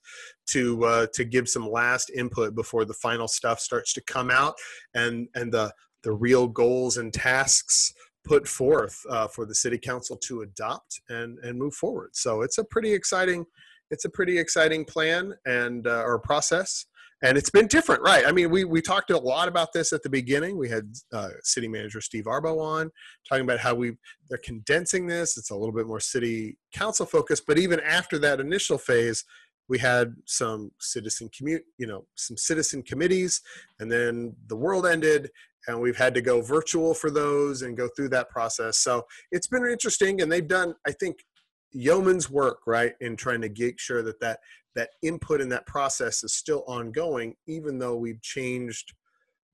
to 0.49 0.85
uh, 0.85 1.07
to 1.15 1.25
give 1.25 1.49
some 1.49 1.69
last 1.69 2.11
input 2.11 2.55
before 2.55 2.85
the 2.85 2.95
final 2.95 3.29
stuff 3.29 3.61
starts 3.61 3.93
to 3.95 4.01
come 4.03 4.31
out 4.31 4.55
and 4.95 5.29
and 5.35 5.53
the 5.53 5.73
the 6.03 6.13
real 6.13 6.47
goals 6.47 6.97
and 6.97 7.13
tasks 7.13 7.93
put 8.25 8.47
forth 8.47 9.01
uh, 9.09 9.29
for 9.29 9.47
the 9.47 9.55
city 9.55 9.79
council 9.79 10.17
to 10.17 10.43
adopt 10.43 11.01
and 11.09 11.39
and 11.41 11.59
move 11.59 11.75
forward. 11.75 12.11
So 12.15 12.43
it's 12.43 12.59
a 12.59 12.65
pretty 12.65 12.93
exciting 12.93 13.47
it's 13.91 14.05
a 14.05 14.11
pretty 14.11 14.39
exciting 14.39 14.85
plan 14.85 15.35
and 15.47 15.87
uh, 15.87 16.03
or 16.03 16.19
process 16.19 16.87
and 17.23 17.39
it's 17.39 17.51
been 17.51 17.67
different 17.67 18.03
right. 18.03 18.27
I 18.27 18.33
mean 18.33 18.51
we 18.51 18.65
we 18.65 18.83
talked 18.83 19.11
a 19.11 19.19
lot 19.19 19.49
about 19.49 19.73
this 19.73 19.93
at 19.93 20.03
the 20.03 20.11
beginning. 20.11 20.59
We 20.59 20.69
had 20.69 20.95
uh, 21.13 21.31
city 21.43 21.69
manager 21.69 22.01
steve 22.01 22.25
arbo 22.25 22.61
on 22.61 22.91
talking 23.29 23.45
about 23.45 23.59
how 23.59 23.75
we 23.75 23.93
they're 24.29 24.39
condensing 24.39 25.07
this. 25.07 25.37
It's 25.37 25.51
a 25.51 25.57
little 25.57 25.75
bit 25.75 25.87
more 25.87 26.01
city 26.01 26.59
council 26.73 27.07
focused. 27.07 27.45
But 27.47 27.59
even 27.59 27.81
after 27.81 28.19
that 28.19 28.41
initial 28.41 28.79
phase 28.79 29.25
we 29.69 29.79
had 29.79 30.15
some 30.27 30.71
citizen 30.79 31.29
commute 31.37 31.65
you 31.79 31.87
know 31.87 32.07
some 32.15 32.37
citizen 32.37 32.83
committees. 32.83 33.41
And 33.81 33.91
then 33.91 34.37
the 34.49 34.57
world 34.57 34.87
ended 34.87 35.31
and 35.69 35.81
we've 35.81 35.97
had 35.97 36.15
to 36.15 36.21
go 36.21 36.43
virtual 36.43 36.95
for 36.95 37.11
those 37.11 37.63
and 37.63 37.77
go 37.77 37.89
through 37.89 38.11
that 38.11 38.31
process. 38.31 38.79
So 38.79 39.05
it's 39.33 39.49
been 39.49 39.67
interesting 39.67 40.21
and 40.21 40.31
they've 40.31 40.47
done 40.47 40.75
i 40.87 40.93
think 40.93 41.25
yeoman's 41.73 42.31
work 42.31 42.61
right 42.67 42.95
in 43.01 43.17
trying 43.17 43.41
to 43.43 43.51
make 43.59 43.79
sure 43.79 44.03
that 44.03 44.21
that 44.21 44.41
that 44.77 44.91
input 45.03 45.41
in 45.41 45.49
that 45.49 45.67
process 45.67 46.23
is 46.23 46.33
still 46.33 46.63
ongoing 46.69 47.35
even 47.49 47.79
though 47.79 47.97
we've 47.97 48.23
changed 48.23 48.93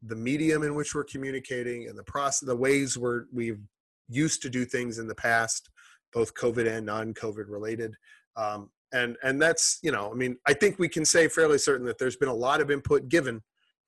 the 0.02 0.16
medium 0.16 0.62
in 0.64 0.74
which 0.74 0.94
we're 0.94 1.04
communicating 1.04 1.88
and 1.88 1.96
the 1.96 2.04
process 2.04 2.46
the 2.46 2.54
ways 2.54 2.98
we're 2.98 3.24
we've 3.32 3.60
used 4.08 4.42
to 4.42 4.50
do 4.50 4.64
things 4.64 4.98
in 4.98 5.06
the 5.06 5.14
past 5.14 5.70
both 6.12 6.34
covid 6.34 6.66
and 6.66 6.84
non-covid 6.84 7.48
related. 7.48 7.94
Um, 8.36 8.70
and 8.92 9.16
and 9.22 9.40
that's 9.40 9.78
you 9.82 9.90
know 9.90 10.10
i 10.10 10.14
mean 10.14 10.36
i 10.46 10.52
think 10.52 10.78
we 10.78 10.88
can 10.88 11.04
say 11.04 11.26
fairly 11.26 11.56
certain 11.58 11.86
that 11.86 11.98
there's 11.98 12.16
been 12.16 12.28
a 12.28 12.34
lot 12.34 12.60
of 12.60 12.70
input 12.70 13.08
given 13.08 13.40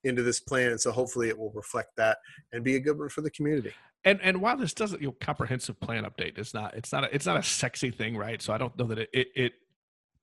into 0.03 0.23
this 0.23 0.41
plan 0.41 0.71
and 0.71 0.81
so 0.81 0.91
hopefully 0.91 1.29
it 1.29 1.39
will 1.39 1.53
reflect 1.53 1.91
that 1.97 2.19
and 2.53 2.65
be 2.65 2.77
a 2.77 2.81
good 2.81 2.99
one 2.99 3.09
for 3.09 3.21
the 3.21 3.31
community. 3.31 3.73
And 4.05 4.21
and 4.23 4.41
while 4.41 4.57
this 4.57 4.75
doesn't 4.75 5.01
you 5.01 5.09
know 5.09 5.17
comprehensive 5.21 5.79
plan 5.81 6.05
update 6.05 6.39
it's 6.39 6.55
not 6.55 6.75
it's 6.75 6.93
not 6.93 7.05
a, 7.05 7.15
it's 7.15 7.27
not 7.27 7.37
a 7.39 7.43
sexy 7.43 7.91
thing 7.91 8.17
right? 8.17 8.41
So 8.41 8.53
i 8.53 8.59
don't 8.59 8.77
know 8.79 8.87
that 8.87 8.99
it, 8.99 9.11
it, 9.13 9.29
it 9.35 9.53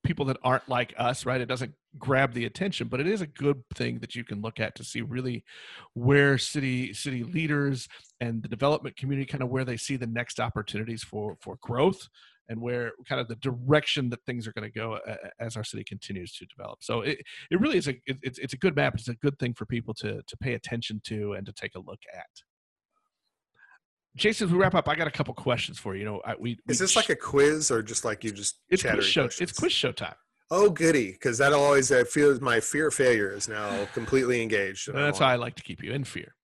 people 0.03 0.25
that 0.25 0.37
aren't 0.43 0.67
like 0.67 0.93
us, 0.97 1.25
right? 1.25 1.41
It 1.41 1.47
doesn't 1.47 1.73
grab 1.97 2.33
the 2.33 2.45
attention, 2.45 2.87
but 2.87 2.99
it 2.99 3.07
is 3.07 3.21
a 3.21 3.27
good 3.27 3.63
thing 3.75 3.99
that 3.99 4.15
you 4.15 4.23
can 4.23 4.41
look 4.41 4.59
at 4.59 4.75
to 4.75 4.83
see 4.83 5.01
really 5.01 5.43
where 5.93 6.37
city 6.37 6.93
city 6.93 7.23
leaders 7.23 7.87
and 8.19 8.41
the 8.41 8.47
development 8.47 8.95
community 8.95 9.25
kind 9.25 9.43
of 9.43 9.49
where 9.49 9.65
they 9.65 9.77
see 9.77 9.97
the 9.97 10.07
next 10.07 10.39
opportunities 10.39 11.03
for 11.03 11.37
for 11.41 11.57
growth 11.61 12.07
and 12.49 12.59
where 12.59 12.91
kind 13.07 13.21
of 13.21 13.27
the 13.27 13.35
direction 13.35 14.09
that 14.09 14.23
things 14.25 14.45
are 14.47 14.51
going 14.53 14.69
to 14.69 14.77
go 14.77 14.93
uh, 14.93 15.11
uh, 15.11 15.29
as 15.39 15.55
our 15.55 15.63
city 15.63 15.83
continues 15.83 16.33
to 16.33 16.45
develop. 16.45 16.83
So 16.83 17.01
it, 17.01 17.19
it 17.49 17.61
really 17.61 17.77
is 17.77 17.87
a 17.87 17.95
it's 18.05 18.39
it's 18.39 18.53
a 18.53 18.57
good 18.57 18.75
map. 18.75 18.95
It's 18.95 19.07
a 19.07 19.15
good 19.15 19.37
thing 19.39 19.53
for 19.53 19.65
people 19.65 19.93
to 19.95 20.21
to 20.21 20.37
pay 20.37 20.53
attention 20.53 21.01
to 21.05 21.33
and 21.33 21.45
to 21.45 21.53
take 21.53 21.75
a 21.75 21.79
look 21.79 22.01
at. 22.13 22.27
Jason, 24.15 24.47
as 24.47 24.53
we 24.53 24.59
wrap 24.59 24.75
up, 24.75 24.89
I 24.89 24.95
got 24.95 25.07
a 25.07 25.11
couple 25.11 25.33
questions 25.33 25.79
for 25.79 25.93
you. 25.95 25.99
You 25.99 26.05
know, 26.05 26.21
I, 26.25 26.35
we, 26.35 26.57
we, 26.65 26.71
is 26.71 26.79
this 26.79 26.95
like 26.95 27.09
a 27.09 27.15
quiz 27.15 27.71
or 27.71 27.81
just 27.81 28.03
like 28.03 28.23
you 28.23 28.31
just 28.31 28.59
it's 28.69 28.83
quiz 28.83 29.05
show? 29.05 29.23
Questions? 29.23 29.49
It's 29.49 29.57
quiz 29.57 29.71
show 29.71 29.91
time. 29.91 30.15
Oh, 30.49 30.69
goody! 30.69 31.13
Because 31.13 31.37
that'll 31.37 31.63
always 31.63 31.91
I 31.93 32.03
feel 32.03 32.37
my 32.41 32.59
fear 32.59 32.87
of 32.87 32.93
failure 32.93 33.31
is 33.31 33.47
now 33.47 33.85
completely 33.93 34.41
engaged. 34.41 34.93
that's 34.93 35.21
why 35.21 35.31
I 35.31 35.35
like 35.35 35.55
to 35.55 35.63
keep 35.63 35.81
you 35.81 35.93
in 35.93 36.03
fear. 36.03 36.35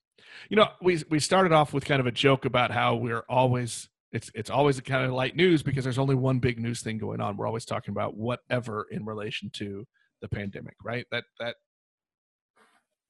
You 0.49 0.55
know, 0.55 0.69
we 0.81 1.03
we 1.09 1.19
started 1.19 1.51
off 1.51 1.73
with 1.73 1.83
kind 1.83 1.99
of 1.99 2.07
a 2.07 2.11
joke 2.11 2.45
about 2.45 2.71
how 2.71 2.95
we're 2.95 3.25
always 3.27 3.89
it's 4.13 4.31
it's 4.33 4.49
always 4.49 4.77
a 4.77 4.81
kind 4.81 5.05
of 5.05 5.11
light 5.11 5.35
news 5.35 5.61
because 5.61 5.83
there's 5.83 5.97
only 5.97 6.15
one 6.15 6.39
big 6.39 6.59
news 6.59 6.81
thing 6.81 6.97
going 6.97 7.19
on. 7.19 7.35
We're 7.35 7.47
always 7.47 7.65
talking 7.65 7.91
about 7.91 8.15
whatever 8.15 8.87
in 8.91 9.03
relation 9.03 9.49
to 9.55 9.85
the 10.21 10.29
pandemic, 10.29 10.75
right? 10.83 11.05
That 11.11 11.25
that 11.41 11.55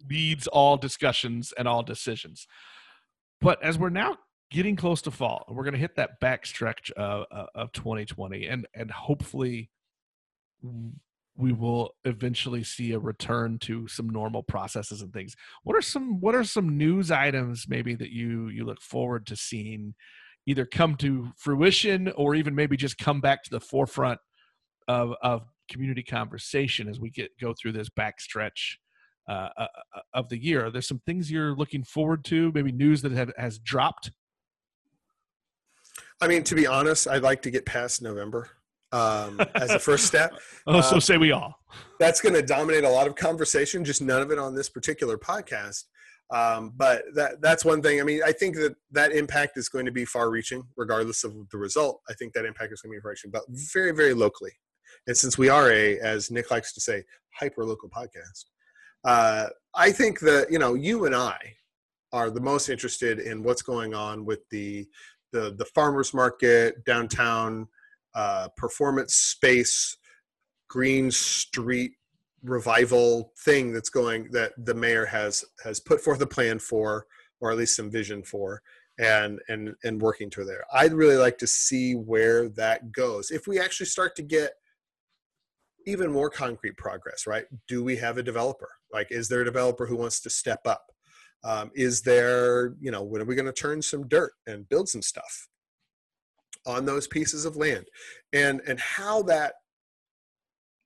leads 0.09 0.47
all 0.47 0.77
discussions 0.77 1.53
and 1.57 1.67
all 1.67 1.83
decisions. 1.83 2.47
But 3.39 3.61
as 3.63 3.77
we're 3.77 3.89
now 3.89 4.17
getting 4.51 4.75
close 4.75 5.01
to 5.03 5.11
fall. 5.11 5.45
We're 5.49 5.63
going 5.63 5.73
to 5.73 5.79
hit 5.79 5.95
that 5.95 6.21
backstretch 6.21 6.91
of, 6.91 7.25
of 7.55 7.71
2020, 7.73 8.45
and 8.45 8.67
and 8.73 8.91
hopefully 8.91 9.69
we 11.37 11.53
will 11.53 11.91
eventually 12.03 12.63
see 12.63 12.93
a 12.93 12.99
return 12.99 13.59
to 13.59 13.87
some 13.87 14.09
normal 14.09 14.41
processes 14.41 15.01
and 15.01 15.13
things. 15.13 15.35
What 15.63 15.75
are 15.75 15.81
some 15.81 16.19
What 16.19 16.35
are 16.35 16.43
some 16.43 16.77
news 16.77 17.11
items 17.11 17.65
maybe 17.67 17.95
that 17.95 18.09
you 18.09 18.49
you 18.49 18.65
look 18.65 18.81
forward 18.81 19.27
to 19.27 19.35
seeing 19.35 19.93
either 20.45 20.65
come 20.65 20.95
to 20.95 21.31
fruition 21.37 22.11
or 22.15 22.33
even 22.33 22.55
maybe 22.55 22.77
just 22.77 22.97
come 22.97 23.21
back 23.21 23.43
to 23.43 23.49
the 23.51 23.59
forefront 23.59 24.19
of 24.87 25.13
of 25.21 25.43
community 25.69 26.03
conversation 26.03 26.87
as 26.87 26.99
we 26.99 27.09
get 27.09 27.29
go 27.39 27.53
through 27.53 27.73
this 27.73 27.89
backstretch 27.89 28.77
uh, 29.29 29.49
uh, 29.57 29.67
uh 29.95 29.99
of 30.13 30.29
the 30.29 30.41
year. 30.41 30.65
Are 30.65 30.71
there 30.71 30.81
some 30.81 31.01
things 31.05 31.29
you're 31.29 31.55
looking 31.55 31.83
forward 31.83 32.25
to? 32.25 32.51
Maybe 32.53 32.71
news 32.71 33.01
that 33.03 33.11
have, 33.11 33.31
has 33.37 33.59
dropped 33.59 34.11
I 36.21 36.27
mean, 36.27 36.43
to 36.43 36.55
be 36.55 36.65
honest, 36.65 37.07
I'd 37.07 37.21
like 37.21 37.41
to 37.43 37.51
get 37.51 37.65
past 37.65 38.01
November 38.01 38.49
um, 38.91 39.39
as 39.55 39.71
a 39.71 39.79
first 39.79 40.05
step. 40.05 40.33
oh, 40.67 40.81
so 40.81 40.95
um, 40.95 41.01
say 41.01 41.17
we 41.17 41.31
all. 41.31 41.59
That's 41.99 42.21
going 42.21 42.35
to 42.35 42.41
dominate 42.41 42.83
a 42.83 42.89
lot 42.89 43.07
of 43.07 43.15
conversation. 43.15 43.85
Just 43.85 44.01
none 44.01 44.21
of 44.21 44.31
it 44.31 44.39
on 44.39 44.55
this 44.55 44.69
particular 44.69 45.17
podcast. 45.17 45.83
Um, 46.33 46.73
but 46.75 47.03
that 47.15 47.41
that's 47.41 47.63
one 47.63 47.81
thing. 47.81 48.01
I 48.01 48.03
mean, 48.03 48.21
I 48.25 48.31
think 48.33 48.55
that 48.55 48.75
that 48.91 49.13
impact 49.13 49.57
is 49.57 49.69
going 49.69 49.85
to 49.85 49.91
be 49.91 50.03
far-reaching, 50.03 50.63
regardless 50.75 51.23
of 51.23 51.33
the 51.51 51.57
result. 51.57 52.01
I 52.09 52.13
think 52.15 52.33
that 52.33 52.45
impact 52.45 52.73
is 52.73 52.81
going 52.81 52.91
to 52.93 52.97
be 52.97 53.01
far-reaching, 53.01 53.31
but 53.31 53.43
very, 53.49 53.91
very 53.91 54.13
locally. 54.13 54.51
And 55.05 55.15
since 55.15 55.37
we 55.37 55.47
are 55.47 55.71
a, 55.71 55.99
as 55.99 56.29
Nick 56.29 56.51
likes 56.51 56.73
to 56.73 56.81
say, 56.81 57.03
hyper-local 57.39 57.89
podcast, 57.89 58.43
uh, 59.05 59.47
I 59.73 59.91
think 59.91 60.19
that 60.21 60.51
you 60.51 60.59
know 60.59 60.73
you 60.73 61.05
and 61.05 61.15
I 61.15 61.37
are 62.11 62.29
the 62.29 62.41
most 62.41 62.67
interested 62.67 63.19
in 63.19 63.43
what's 63.43 63.61
going 63.61 63.93
on 63.93 64.25
with 64.25 64.39
the 64.51 64.87
the 65.31 65.55
the 65.57 65.65
farmers 65.65 66.13
market 66.13 66.83
downtown 66.85 67.67
uh, 68.15 68.47
performance 68.55 69.13
space 69.15 69.97
green 70.69 71.11
street 71.11 71.91
revival 72.43 73.33
thing 73.39 73.71
that's 73.71 73.89
going 73.89 74.29
that 74.31 74.53
the 74.57 74.73
mayor 74.73 75.05
has 75.05 75.43
has 75.63 75.79
put 75.79 76.01
forth 76.01 76.21
a 76.21 76.27
plan 76.27 76.59
for 76.59 77.05
or 77.39 77.51
at 77.51 77.57
least 77.57 77.75
some 77.75 77.91
vision 77.91 78.23
for 78.23 78.61
and 78.99 79.39
and 79.47 79.75
and 79.83 80.01
working 80.01 80.29
to 80.29 80.43
there. 80.43 80.63
I'd 80.73 80.93
really 80.93 81.17
like 81.17 81.37
to 81.39 81.47
see 81.47 81.93
where 81.93 82.49
that 82.49 82.91
goes. 82.91 83.31
If 83.31 83.47
we 83.47 83.59
actually 83.59 83.85
start 83.87 84.15
to 84.15 84.23
get 84.23 84.53
even 85.85 86.11
more 86.11 86.29
concrete 86.29 86.77
progress 86.77 87.27
right? 87.27 87.45
Do 87.67 87.83
we 87.83 87.95
have 87.97 88.17
a 88.17 88.23
developer? 88.23 88.69
Like 88.91 89.11
is 89.11 89.29
there 89.29 89.41
a 89.41 89.45
developer 89.45 89.85
who 89.85 89.95
wants 89.95 90.19
to 90.21 90.29
step 90.29 90.61
up 90.65 90.91
um, 91.43 91.71
is 91.75 92.01
there, 92.01 92.75
you 92.79 92.91
know, 92.91 93.03
when 93.03 93.21
are 93.21 93.25
we 93.25 93.35
going 93.35 93.45
to 93.45 93.53
turn 93.53 93.81
some 93.81 94.07
dirt 94.07 94.33
and 94.47 94.67
build 94.69 94.89
some 94.89 95.01
stuff 95.01 95.47
on 96.65 96.85
those 96.85 97.07
pieces 97.07 97.45
of 97.45 97.55
land? 97.55 97.85
And 98.33 98.61
and 98.67 98.79
how 98.79 99.21
that 99.23 99.53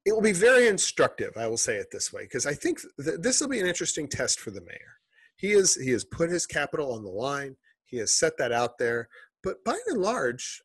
it 0.06 0.14
will 0.14 0.22
be 0.22 0.34
very 0.34 0.68
instructive. 0.68 1.34
I 1.38 1.48
will 1.48 1.58
say 1.58 1.76
it 1.76 1.88
this 1.92 2.12
way 2.12 2.24
because 2.24 2.46
I 2.46 2.54
think 2.54 2.80
th- 3.04 3.20
this 3.20 3.40
will 3.40 3.48
be 3.48 3.60
an 3.60 3.68
interesting 3.68 4.08
test 4.08 4.40
for 4.40 4.52
the 4.52 4.62
mayor. 4.62 4.98
He 5.38 5.52
is 5.52 5.76
he 5.76 5.92
has 5.92 6.04
put 6.04 6.30
his 6.30 6.46
capital 6.46 6.94
on 6.94 7.04
the 7.04 7.10
line. 7.10 7.56
He 7.86 7.98
has 7.98 8.14
set 8.14 8.38
that 8.38 8.52
out 8.52 8.78
there. 8.78 9.10
But 9.44 9.64
by 9.64 9.78
and 9.88 10.02
large, 10.02 10.62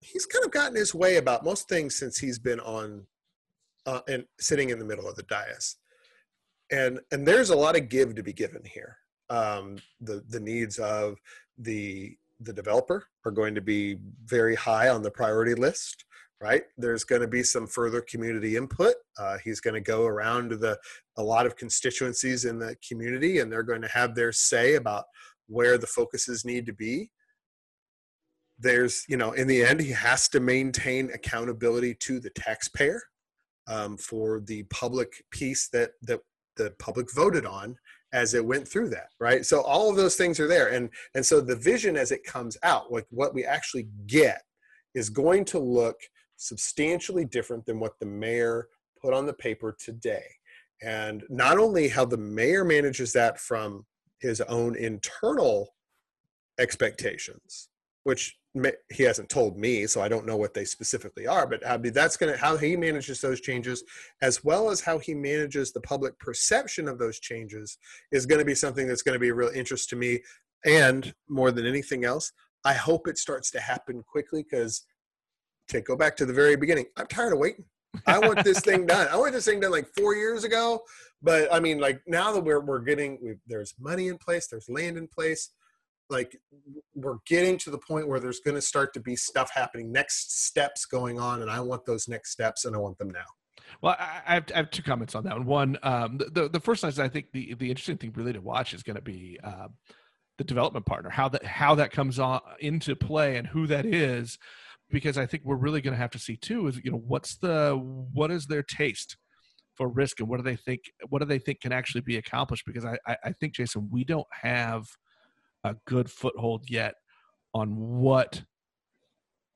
he's 0.00 0.26
kind 0.26 0.44
of 0.44 0.50
gotten 0.50 0.76
his 0.76 0.94
way 0.94 1.16
about 1.16 1.44
most 1.44 1.68
things 1.68 1.96
since 1.96 2.18
he's 2.18 2.38
been 2.38 2.60
on 2.60 3.06
uh, 3.86 4.00
and 4.08 4.24
sitting 4.38 4.70
in 4.70 4.78
the 4.78 4.84
middle 4.84 5.08
of 5.08 5.16
the 5.16 5.24
dais. 5.24 5.76
And 6.70 7.00
and 7.10 7.26
there's 7.26 7.50
a 7.50 7.56
lot 7.56 7.76
of 7.76 7.88
give 7.88 8.14
to 8.14 8.22
be 8.22 8.32
given 8.32 8.62
here 8.64 8.98
Um, 9.32 9.76
the 10.00 10.22
the 10.28 10.40
needs 10.40 10.78
of 10.78 11.18
the 11.58 12.16
the 12.40 12.52
developer 12.52 13.06
are 13.24 13.30
going 13.30 13.54
to 13.54 13.60
be 13.60 13.98
very 14.24 14.54
high 14.54 14.88
on 14.88 15.02
the 15.02 15.10
priority 15.10 15.54
list 15.54 16.04
right? 16.42 16.64
There's 16.76 17.04
going 17.04 17.22
to 17.22 17.28
be 17.28 17.44
some 17.44 17.68
further 17.68 18.00
community 18.00 18.56
input. 18.56 18.94
Uh, 19.16 19.38
he's 19.44 19.60
going 19.60 19.74
to 19.74 19.80
go 19.80 20.04
around 20.04 20.50
to 20.50 20.56
the 20.56 20.76
a 21.16 21.22
lot 21.22 21.46
of 21.46 21.56
constituencies 21.56 22.44
in 22.44 22.58
the 22.58 22.74
community 22.86 23.38
and 23.38 23.50
they're 23.50 23.62
going 23.62 23.82
to 23.82 23.88
have 23.88 24.14
their 24.14 24.32
say 24.32 24.74
about 24.74 25.04
where 25.46 25.78
the 25.78 25.86
focuses 25.86 26.44
need 26.44 26.66
to 26.66 26.72
be. 26.72 27.10
There's 28.58 29.04
you 29.08 29.16
know 29.16 29.32
in 29.32 29.46
the 29.46 29.62
end 29.62 29.80
he 29.80 29.92
has 29.92 30.28
to 30.30 30.40
maintain 30.40 31.10
accountability 31.12 31.94
to 32.00 32.18
the 32.18 32.30
taxpayer 32.30 33.00
um, 33.68 33.96
for 33.96 34.40
the 34.40 34.64
public 34.64 35.24
piece 35.30 35.68
that 35.68 35.92
that 36.02 36.20
the 36.56 36.72
public 36.78 37.12
voted 37.14 37.46
on 37.46 37.76
as 38.12 38.34
it 38.34 38.44
went 38.44 38.66
through 38.66 38.88
that 38.90 39.08
right? 39.20 39.44
So 39.44 39.62
all 39.62 39.90
of 39.90 39.96
those 39.96 40.16
things 40.16 40.38
are 40.40 40.48
there. 40.48 40.68
And 40.68 40.90
and 41.14 41.24
so 41.24 41.40
the 41.40 41.56
vision 41.56 41.96
as 41.96 42.12
it 42.12 42.24
comes 42.24 42.56
out 42.62 42.92
like 42.92 43.06
what 43.10 43.34
we 43.34 43.44
actually 43.44 43.88
get 44.06 44.42
is 44.94 45.08
going 45.08 45.44
to 45.46 45.58
look 45.58 45.98
substantially 46.36 47.24
different 47.24 47.64
than 47.66 47.80
what 47.80 47.98
the 48.00 48.06
mayor 48.06 48.68
put 49.00 49.14
on 49.14 49.26
the 49.26 49.32
paper 49.32 49.76
today. 49.78 50.24
And 50.82 51.22
not 51.28 51.58
only 51.58 51.88
how 51.88 52.04
the 52.04 52.16
mayor 52.16 52.64
manages 52.64 53.12
that 53.12 53.38
from 53.38 53.86
his 54.18 54.40
own 54.42 54.76
internal 54.76 55.74
expectations 56.58 57.68
which 58.04 58.36
he 58.92 59.02
hasn't 59.02 59.30
told 59.30 59.56
me, 59.56 59.86
so 59.86 60.02
I 60.02 60.08
don't 60.08 60.26
know 60.26 60.36
what 60.36 60.52
they 60.52 60.64
specifically 60.64 61.26
are. 61.26 61.46
But 61.46 61.66
I 61.66 61.78
mean, 61.78 61.92
that's 61.92 62.18
going 62.18 62.32
to 62.32 62.38
how 62.38 62.56
he 62.56 62.76
manages 62.76 63.20
those 63.20 63.40
changes, 63.40 63.82
as 64.20 64.44
well 64.44 64.70
as 64.70 64.80
how 64.80 64.98
he 64.98 65.14
manages 65.14 65.72
the 65.72 65.80
public 65.80 66.18
perception 66.18 66.86
of 66.86 66.98
those 66.98 67.18
changes, 67.18 67.78
is 68.10 68.26
going 68.26 68.40
to 68.40 68.44
be 68.44 68.54
something 68.54 68.86
that's 68.86 69.02
going 69.02 69.14
to 69.14 69.20
be 69.20 69.30
a 69.30 69.34
real 69.34 69.50
interest 69.54 69.88
to 69.90 69.96
me. 69.96 70.20
And 70.66 71.14
more 71.28 71.50
than 71.50 71.66
anything 71.66 72.04
else, 72.04 72.32
I 72.64 72.74
hope 72.74 73.08
it 73.08 73.18
starts 73.18 73.50
to 73.52 73.60
happen 73.60 74.02
quickly 74.06 74.42
because 74.42 74.84
to 75.68 75.80
go 75.80 75.96
back 75.96 76.16
to 76.16 76.26
the 76.26 76.34
very 76.34 76.56
beginning, 76.56 76.86
I'm 76.96 77.06
tired 77.06 77.32
of 77.32 77.38
waiting. 77.38 77.64
I 78.06 78.18
want 78.18 78.44
this 78.44 78.60
thing 78.64 78.86
done. 78.86 79.08
I 79.08 79.16
want 79.16 79.32
this 79.32 79.46
thing 79.46 79.60
done 79.60 79.70
like 79.70 79.88
four 79.96 80.14
years 80.14 80.44
ago. 80.44 80.82
But 81.22 81.52
I 81.52 81.58
mean, 81.58 81.78
like 81.78 82.02
now 82.06 82.32
that 82.32 82.44
we're 82.44 82.60
we're 82.60 82.80
getting, 82.80 83.38
there's 83.46 83.74
money 83.80 84.08
in 84.08 84.18
place, 84.18 84.46
there's 84.46 84.68
land 84.68 84.98
in 84.98 85.08
place 85.08 85.50
like 86.12 86.38
we're 86.94 87.18
getting 87.26 87.58
to 87.58 87.70
the 87.70 87.78
point 87.78 88.06
where 88.06 88.20
there's 88.20 88.40
going 88.40 88.54
to 88.54 88.62
start 88.62 88.94
to 88.94 89.00
be 89.00 89.16
stuff 89.16 89.50
happening. 89.52 89.90
Next 89.90 90.44
steps 90.46 90.84
going 90.84 91.18
on 91.18 91.42
and 91.42 91.50
i 91.50 91.60
want 91.60 91.84
those 91.86 92.08
next 92.08 92.30
steps 92.30 92.64
and 92.64 92.76
i 92.76 92.78
want 92.78 92.98
them 92.98 93.10
now. 93.10 93.24
Well 93.80 93.96
i 93.98 94.34
have, 94.34 94.44
I 94.54 94.58
have 94.58 94.70
two 94.70 94.82
comments 94.82 95.14
on 95.14 95.24
that 95.24 95.36
one. 95.36 95.46
One 95.46 95.78
um, 95.82 96.18
the, 96.18 96.48
the 96.48 96.60
first 96.60 96.84
is 96.84 96.98
i 96.98 97.08
think 97.08 97.26
the, 97.32 97.54
the 97.54 97.70
interesting 97.70 97.96
thing 97.96 98.12
really 98.14 98.32
to 98.32 98.40
watch 98.40 98.74
is 98.74 98.82
going 98.82 98.96
to 98.96 99.02
be 99.02 99.38
uh, 99.42 99.68
the 100.38 100.44
development 100.44 100.86
partner 100.86 101.10
how 101.10 101.28
that 101.30 101.44
how 101.44 101.74
that 101.74 101.90
comes 101.90 102.18
on 102.18 102.40
into 102.60 102.94
play 102.94 103.36
and 103.36 103.46
who 103.46 103.66
that 103.66 103.86
is 103.86 104.38
because 104.90 105.18
i 105.18 105.26
think 105.26 105.42
we're 105.44 105.56
really 105.56 105.80
going 105.80 105.94
to 105.94 106.00
have 106.00 106.10
to 106.10 106.18
see 106.18 106.36
too 106.36 106.66
is 106.68 106.80
you 106.84 106.90
know 106.90 107.02
what's 107.06 107.36
the 107.38 107.78
what 108.12 108.30
is 108.30 108.46
their 108.46 108.62
taste 108.62 109.16
for 109.76 109.88
risk 109.88 110.20
and 110.20 110.28
what 110.28 110.36
do 110.38 110.42
they 110.42 110.56
think 110.56 110.80
what 111.08 111.20
do 111.20 111.24
they 111.24 111.38
think 111.38 111.60
can 111.60 111.72
actually 111.72 112.02
be 112.02 112.16
accomplished? 112.16 112.64
Because 112.66 112.84
i 112.84 112.96
i, 113.06 113.16
I 113.24 113.32
think 113.32 113.54
jason 113.54 113.88
we 113.90 114.04
don't 114.04 114.26
have 114.42 114.86
a 115.64 115.76
good 115.86 116.10
foothold 116.10 116.68
yet 116.68 116.94
on 117.54 117.76
what 117.76 118.42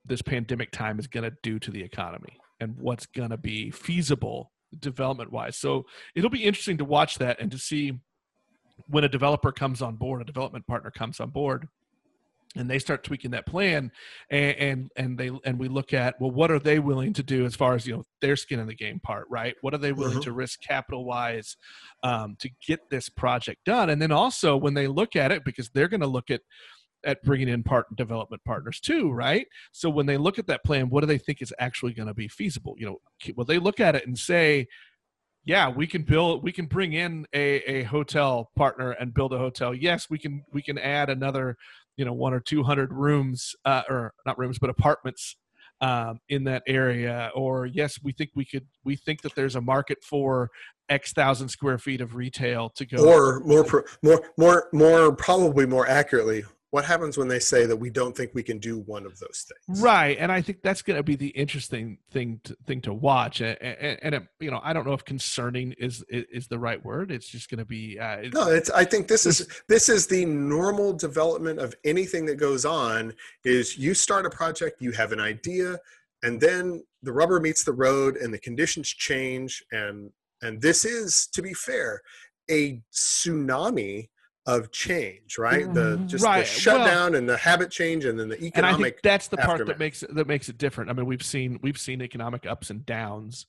this 0.05 0.23
pandemic 0.23 0.71
time 0.71 0.99
is 0.99 1.07
going 1.07 1.25
to 1.25 1.37
do 1.43 1.59
to 1.59 1.71
the 1.71 1.83
economy 1.83 2.39
and 2.61 2.77
what's 2.79 3.07
going 3.07 3.31
to 3.31 3.37
be 3.37 3.71
feasible 3.71 4.53
development 4.79 5.33
wise. 5.33 5.57
So 5.57 5.87
it'll 6.15 6.31
be 6.31 6.45
interesting 6.45 6.79
to 6.79 6.85
watch 6.85 7.19
that 7.19 7.41
and 7.41 7.51
to 7.51 7.59
see 7.59 7.99
when 8.89 9.05
a 9.05 9.09
developer 9.09 9.53
comes 9.53 9.83
on 9.83 9.97
board, 9.97 10.21
a 10.21 10.25
development 10.25 10.67
partner 10.67 10.91
comes 10.91 11.19
on 11.19 11.31
board, 11.31 11.67
and 12.57 12.71
they 12.71 12.79
start 12.79 13.05
tweaking 13.05 13.31
that 13.33 13.47
plan 13.47 13.93
and, 14.31 14.57
and 14.57 14.91
and 14.97 15.19
they 15.19 15.31
and 15.45 15.59
we 15.59 15.69
look 15.69 15.93
at 15.93 16.21
well 16.21 16.31
what 16.31 16.51
are 16.51 16.59
they 16.59 16.79
willing 16.79 17.13
to 17.13 17.23
do 17.23 17.45
as 17.45 17.55
far 17.55 17.75
as 17.75 17.87
you 17.87 17.95
know 17.95 18.05
their 18.21 18.37
skin 18.37 18.59
in 18.59 18.67
the 18.67 18.75
game 18.75 18.99
part 19.01 19.27
right? 19.31 19.55
What 19.61 19.75
are 19.75 19.79
they 19.79 19.93
willing 19.93 20.15
mm-hmm. 20.15 20.23
to 20.23 20.33
risk 20.33 20.61
capital 20.63 21.05
wise 21.05 21.57
um, 22.03 22.37
to 22.41 22.51
get 22.67 22.81
this 22.91 23.09
project 23.09 23.65
done? 23.65 23.91
And 23.91 24.01
then 24.01 24.13
also 24.13 24.57
when 24.57 24.75
they 24.75 24.87
look 24.87 25.17
at 25.17 25.33
it 25.33 25.45
because 25.45 25.69
they're 25.71 25.89
going 25.89 26.01
to 26.01 26.07
look 26.07 26.31
at 26.31 26.41
at 27.05 27.23
bringing 27.23 27.49
in 27.49 27.63
part 27.63 27.95
development 27.95 28.43
partners 28.45 28.81
too 28.81 29.11
right? 29.13 29.47
So 29.73 29.91
when 29.91 30.07
they 30.07 30.17
look 30.17 30.39
at 30.39 30.47
that 30.49 30.65
plan 30.65 30.89
what 30.89 31.01
do 31.01 31.07
they 31.07 31.19
think 31.19 31.43
is 31.43 31.55
actually 31.59 31.93
going 31.93 32.09
to 32.09 32.15
be 32.15 32.29
feasible? 32.29 32.75
You 32.79 32.87
know 32.87 32.99
will 33.37 33.45
they 33.45 33.59
look 33.59 33.81
at 33.81 33.95
it 33.95 34.07
and 34.07 34.19
say 34.19 34.67
yeah 35.45 35.69
we 35.69 35.87
can 35.87 36.03
build 36.03 36.43
we 36.43 36.53
can 36.53 36.67
bring 36.67 36.95
in 36.95 37.27
a, 37.33 37.59
a 37.71 37.83
hotel 37.85 38.51
partner 38.57 38.93
and 38.93 39.15
build 39.15 39.33
a 39.33 39.39
hotel. 39.39 39.75
Yes 39.75 40.09
we 40.11 40.19
can 40.19 40.43
we 40.53 40.63
can 40.63 40.79
add 40.79 41.11
another 41.11 41.57
you 41.97 42.05
know 42.05 42.13
one 42.13 42.33
or 42.33 42.41
two 42.41 42.63
hundred 42.63 42.93
rooms 42.93 43.55
uh, 43.65 43.83
or 43.89 44.13
not 44.25 44.39
rooms 44.39 44.59
but 44.59 44.71
apartments 44.71 45.37
um, 45.81 46.21
in 46.29 46.45
that 46.45 46.63
area 46.67 47.31
or 47.35 47.67
yes 47.67 47.99
we 48.03 48.13
think 48.13 48.31
we 48.35 48.45
could 48.45 48.67
we 48.85 48.97
think 48.97 49.23
that 49.23 49.35
there's 49.35 49.57
a 49.57 49.61
market 49.61 49.99
for 50.03 50.51
x 50.89 51.13
thousand 51.13 51.49
square 51.49 51.79
feet 51.79 52.01
of 52.01 52.15
retail 52.15 52.71
to 52.71 52.87
go 52.87 53.07
or 53.07 53.41
more 53.41 53.65
pro- 53.65 53.83
more 54.03 54.23
more 54.39 54.69
more 54.73 55.13
probably 55.13 55.67
more 55.67 55.87
accurately 55.89 56.45
what 56.71 56.85
happens 56.85 57.17
when 57.17 57.29
they 57.29 57.39
say 57.39 57.65
that 57.67 57.77
we 57.77 57.91
don't 57.91 58.17
think 58.17 58.33
we 58.35 58.43
can 58.43 58.59
do 58.59 58.81
one 58.81 59.07
of 59.07 59.19
those 59.19 59.47
things? 59.49 59.81
Right 59.81 60.17
and 60.19 60.33
i 60.33 60.41
think 60.41 60.63
that's 60.63 60.83
going 60.83 60.97
to 60.97 61.03
be 61.03 61.17
the 61.17 61.29
interesting 61.29 61.99
thing 62.11 62.41
to, 62.45 62.57
thing 62.67 62.81
to 62.83 62.93
watch 62.93 63.41
and, 63.41 63.61
and, 63.61 63.99
and 64.03 64.15
it, 64.17 64.23
you 64.41 64.51
know 64.51 64.61
i 64.63 64.73
don't 64.73 64.87
know 64.87 64.93
if 64.93 65.05
concerning 65.05 65.73
is 65.79 66.05
is 66.09 66.49
the 66.49 66.59
right 66.59 66.85
word 66.85 67.11
it's 67.11 67.29
just 67.29 67.51
going 67.51 67.59
to 67.59 67.65
be 67.65 67.99
uh, 67.99 68.17
it's, 68.17 68.35
no 68.35 68.49
it's 68.49 68.71
i 68.71 68.85
think 68.85 69.09
this 69.09 69.27
is 69.27 69.47
this 69.69 69.89
is 69.89 70.07
the 70.07 70.25
normal 70.25 70.93
development 70.93 71.59
of 71.59 71.75
anything 71.85 72.27
that 72.27 72.37
goes 72.37 72.65
on 72.65 73.13
is 73.45 73.79
you 73.79 73.95
start 73.95 74.27
a 74.27 74.31
project 74.31 74.81
you 74.81 74.93
have 74.93 75.13
an 75.13 75.21
idea 75.21 75.79
and 76.23 76.41
then 76.41 76.83
the 77.03 77.13
rubber 77.13 77.41
meets 77.41 77.65
the 77.65 77.73
road 77.73 78.17
and 78.17 78.33
the 78.33 78.39
conditions 78.39 78.89
change 78.89 79.65
and 79.73 80.11
and 80.43 80.61
this 80.61 80.85
is 80.85 81.29
to 81.33 81.43
be 81.43 81.55
fair 81.55 82.01
a 82.51 82.81
tsunami 82.93 84.09
of 84.47 84.71
change, 84.71 85.39
right? 85.39 85.73
The 85.73 85.97
mm-hmm. 85.97 86.07
just 86.07 86.25
right. 86.25 86.41
the 86.41 86.45
shutdown 86.45 87.13
well, 87.13 87.15
and 87.17 87.29
the 87.29 87.37
habit 87.37 87.71
change, 87.71 88.05
and 88.05 88.19
then 88.19 88.29
the 88.29 88.43
economic. 88.43 88.57
And 88.57 88.67
I 88.67 88.77
think 88.77 89.03
that's 89.03 89.29
the 89.29 89.37
part 89.37 89.67
that 89.67 89.79
makes 89.79 90.05
that 90.09 90.27
makes 90.27 90.49
it 90.49 90.59
different. 90.59 90.91
I 90.91 90.93
mean, 90.93 91.07
we've 91.07 91.25
seen 91.25 91.59
we've 91.63 91.79
seen 91.79 92.01
economic 92.01 92.47
ups 92.47 92.71
and 92.71 92.87
downs 92.87 93.47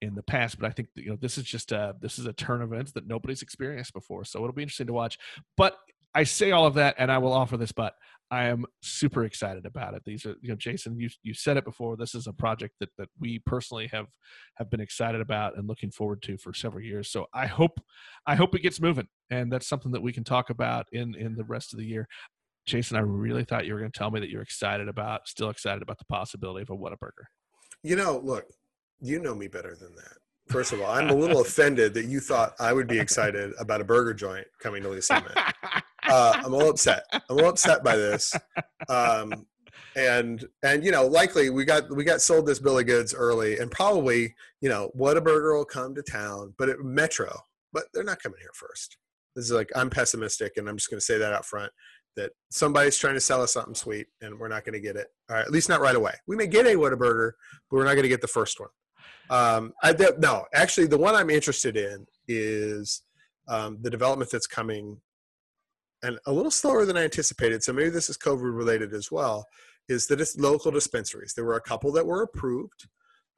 in 0.00 0.14
the 0.14 0.22
past, 0.22 0.58
but 0.58 0.66
I 0.66 0.70
think 0.70 0.88
you 0.94 1.10
know 1.10 1.16
this 1.20 1.38
is 1.38 1.44
just 1.44 1.72
a 1.72 1.94
this 2.00 2.18
is 2.18 2.26
a 2.26 2.32
turn 2.32 2.62
of 2.62 2.72
events 2.72 2.92
that 2.92 3.06
nobody's 3.06 3.42
experienced 3.42 3.94
before. 3.94 4.24
So 4.24 4.40
it'll 4.40 4.52
be 4.52 4.62
interesting 4.62 4.88
to 4.88 4.92
watch. 4.92 5.18
But 5.56 5.76
I 6.14 6.24
say 6.24 6.52
all 6.52 6.66
of 6.66 6.74
that, 6.74 6.94
and 6.98 7.10
I 7.10 7.18
will 7.18 7.32
offer 7.32 7.56
this, 7.56 7.72
but 7.72 7.94
I 8.30 8.44
am 8.44 8.64
super 8.82 9.24
excited 9.24 9.66
about 9.66 9.94
it. 9.94 10.02
These 10.04 10.26
are, 10.26 10.34
you 10.40 10.48
know, 10.48 10.56
Jason, 10.56 10.98
you 10.98 11.08
you 11.22 11.34
said 11.34 11.56
it 11.56 11.64
before. 11.64 11.96
This 11.96 12.14
is 12.14 12.26
a 12.26 12.32
project 12.32 12.74
that 12.80 12.90
that 12.98 13.08
we 13.18 13.40
personally 13.40 13.88
have 13.92 14.06
have 14.56 14.70
been 14.70 14.80
excited 14.80 15.20
about 15.20 15.56
and 15.56 15.68
looking 15.68 15.90
forward 15.90 16.22
to 16.22 16.36
for 16.38 16.54
several 16.54 16.82
years. 16.82 17.10
So 17.10 17.26
I 17.34 17.46
hope 17.46 17.80
I 18.26 18.34
hope 18.34 18.54
it 18.54 18.62
gets 18.62 18.80
moving, 18.80 19.08
and 19.30 19.52
that's 19.52 19.68
something 19.68 19.92
that 19.92 20.02
we 20.02 20.12
can 20.12 20.24
talk 20.24 20.50
about 20.50 20.86
in 20.92 21.14
in 21.14 21.34
the 21.34 21.44
rest 21.44 21.72
of 21.72 21.78
the 21.78 21.86
year. 21.86 22.08
Jason, 22.66 22.96
I 22.96 23.00
really 23.00 23.44
thought 23.44 23.66
you 23.66 23.74
were 23.74 23.80
going 23.80 23.92
to 23.92 23.98
tell 23.98 24.10
me 24.10 24.20
that 24.20 24.30
you're 24.30 24.42
excited 24.42 24.88
about, 24.88 25.28
still 25.28 25.50
excited 25.50 25.82
about 25.82 25.98
the 25.98 26.06
possibility 26.06 26.62
of 26.62 26.70
a 26.70 26.76
Whataburger. 26.76 27.26
You 27.82 27.96
know, 27.96 28.20
look, 28.24 28.46
you 29.00 29.20
know 29.20 29.34
me 29.34 29.48
better 29.48 29.76
than 29.76 29.94
that. 29.96 30.16
First 30.48 30.72
of 30.72 30.80
all, 30.80 30.90
I'm 30.90 31.10
a 31.10 31.14
little 31.14 31.40
offended 31.42 31.92
that 31.94 32.06
you 32.06 32.20
thought 32.20 32.54
I 32.58 32.72
would 32.72 32.86
be 32.86 32.98
excited 32.98 33.52
about 33.58 33.80
a 33.80 33.84
burger 33.84 34.14
joint 34.14 34.46
coming 34.60 34.82
to 34.82 34.88
Lee 34.88 35.00
Summit. 35.00 35.36
Uh, 36.06 36.32
I'm 36.36 36.52
a 36.52 36.56
little 36.56 36.70
upset. 36.70 37.04
I'm 37.12 37.20
a 37.30 37.34
little 37.34 37.50
upset 37.50 37.82
by 37.82 37.96
this. 37.96 38.34
Um, 38.88 39.46
and 39.96 40.44
and 40.62 40.84
you 40.84 40.90
know, 40.90 41.06
likely 41.06 41.50
we 41.50 41.64
got 41.64 41.94
we 41.94 42.04
got 42.04 42.20
sold 42.20 42.46
this 42.46 42.58
bill 42.58 42.78
of 42.78 42.86
goods 42.86 43.14
early, 43.14 43.58
and 43.58 43.70
probably 43.70 44.34
you 44.60 44.68
know, 44.68 44.90
Whataburger 44.98 45.56
will 45.56 45.64
come 45.64 45.94
to 45.94 46.02
town, 46.02 46.54
but 46.58 46.68
it, 46.68 46.82
Metro, 46.82 47.38
but 47.72 47.84
they're 47.92 48.04
not 48.04 48.22
coming 48.22 48.38
here 48.40 48.50
first. 48.54 48.96
This 49.34 49.46
is 49.46 49.52
like 49.52 49.70
I'm 49.74 49.90
pessimistic, 49.90 50.52
and 50.56 50.68
I'm 50.68 50.76
just 50.76 50.90
going 50.90 50.98
to 50.98 51.04
say 51.04 51.18
that 51.18 51.32
out 51.32 51.44
front 51.44 51.72
that 52.16 52.30
somebody's 52.50 52.96
trying 52.96 53.14
to 53.14 53.20
sell 53.20 53.42
us 53.42 53.52
something 53.52 53.74
sweet, 53.74 54.06
and 54.20 54.38
we're 54.38 54.48
not 54.48 54.64
going 54.64 54.74
to 54.74 54.80
get 54.80 54.96
it. 54.96 55.08
All 55.28 55.36
right, 55.36 55.44
at 55.44 55.50
least 55.50 55.68
not 55.68 55.80
right 55.80 55.96
away. 55.96 56.14
We 56.26 56.36
may 56.36 56.46
get 56.46 56.66
a 56.66 56.70
Whataburger, 56.70 57.32
but 57.70 57.76
we're 57.76 57.84
not 57.84 57.94
going 57.94 58.04
to 58.04 58.08
get 58.08 58.20
the 58.20 58.28
first 58.28 58.60
one. 58.60 58.68
Um, 59.30 59.72
I 59.82 59.94
no, 60.18 60.44
actually, 60.54 60.86
the 60.86 60.98
one 60.98 61.14
I'm 61.14 61.30
interested 61.30 61.76
in 61.76 62.06
is 62.28 63.02
um, 63.48 63.78
the 63.80 63.90
development 63.90 64.30
that's 64.30 64.46
coming 64.46 65.00
and 66.02 66.18
a 66.26 66.32
little 66.32 66.50
slower 66.50 66.84
than 66.84 66.96
I 66.96 67.04
anticipated. 67.04 67.62
So 67.62 67.72
maybe 67.72 67.88
this 67.88 68.10
is 68.10 68.18
COVID 68.18 68.54
related 68.54 68.92
as 68.92 69.10
well. 69.10 69.46
Is 69.88 70.06
that 70.08 70.20
it's 70.20 70.36
local 70.36 70.70
dispensaries? 70.70 71.32
There 71.34 71.44
were 71.44 71.56
a 71.56 71.62
couple 71.62 71.90
that 71.92 72.06
were 72.06 72.22
approved, 72.22 72.88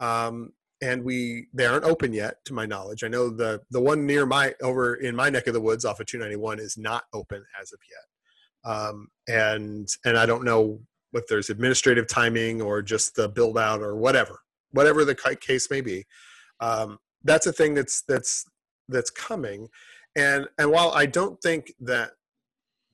um, 0.00 0.50
and 0.82 1.04
we 1.04 1.46
they 1.52 1.66
aren't 1.66 1.84
open 1.84 2.12
yet, 2.12 2.44
to 2.44 2.54
my 2.54 2.66
knowledge. 2.66 3.02
I 3.02 3.08
know 3.08 3.30
the 3.30 3.62
the 3.70 3.80
one 3.80 4.06
near 4.06 4.26
my 4.26 4.54
over 4.62 4.94
in 4.94 5.16
my 5.16 5.30
neck 5.30 5.46
of 5.46 5.54
the 5.54 5.60
woods 5.60 5.84
off 5.84 6.00
of 6.00 6.06
291 6.06 6.58
is 6.58 6.76
not 6.76 7.04
open 7.12 7.44
as 7.60 7.72
of 7.72 7.78
yet, 7.90 8.72
um, 8.72 9.08
and 9.28 9.88
and 10.04 10.16
I 10.16 10.26
don't 10.26 10.44
know 10.44 10.80
if 11.12 11.26
there's 11.28 11.50
administrative 11.50 12.06
timing 12.08 12.60
or 12.60 12.82
just 12.82 13.14
the 13.14 13.28
build 13.28 13.56
out 13.56 13.80
or 13.80 13.96
whatever, 13.96 14.40
whatever 14.72 15.04
the 15.04 15.36
case 15.40 15.70
may 15.70 15.80
be. 15.80 16.04
Um, 16.60 16.98
that's 17.24 17.46
a 17.46 17.52
thing 17.52 17.74
that's 17.74 18.02
that's 18.02 18.44
that's 18.88 19.10
coming, 19.10 19.68
and 20.14 20.46
and 20.58 20.70
while 20.70 20.92
I 20.92 21.06
don't 21.06 21.40
think 21.40 21.72
that 21.80 22.10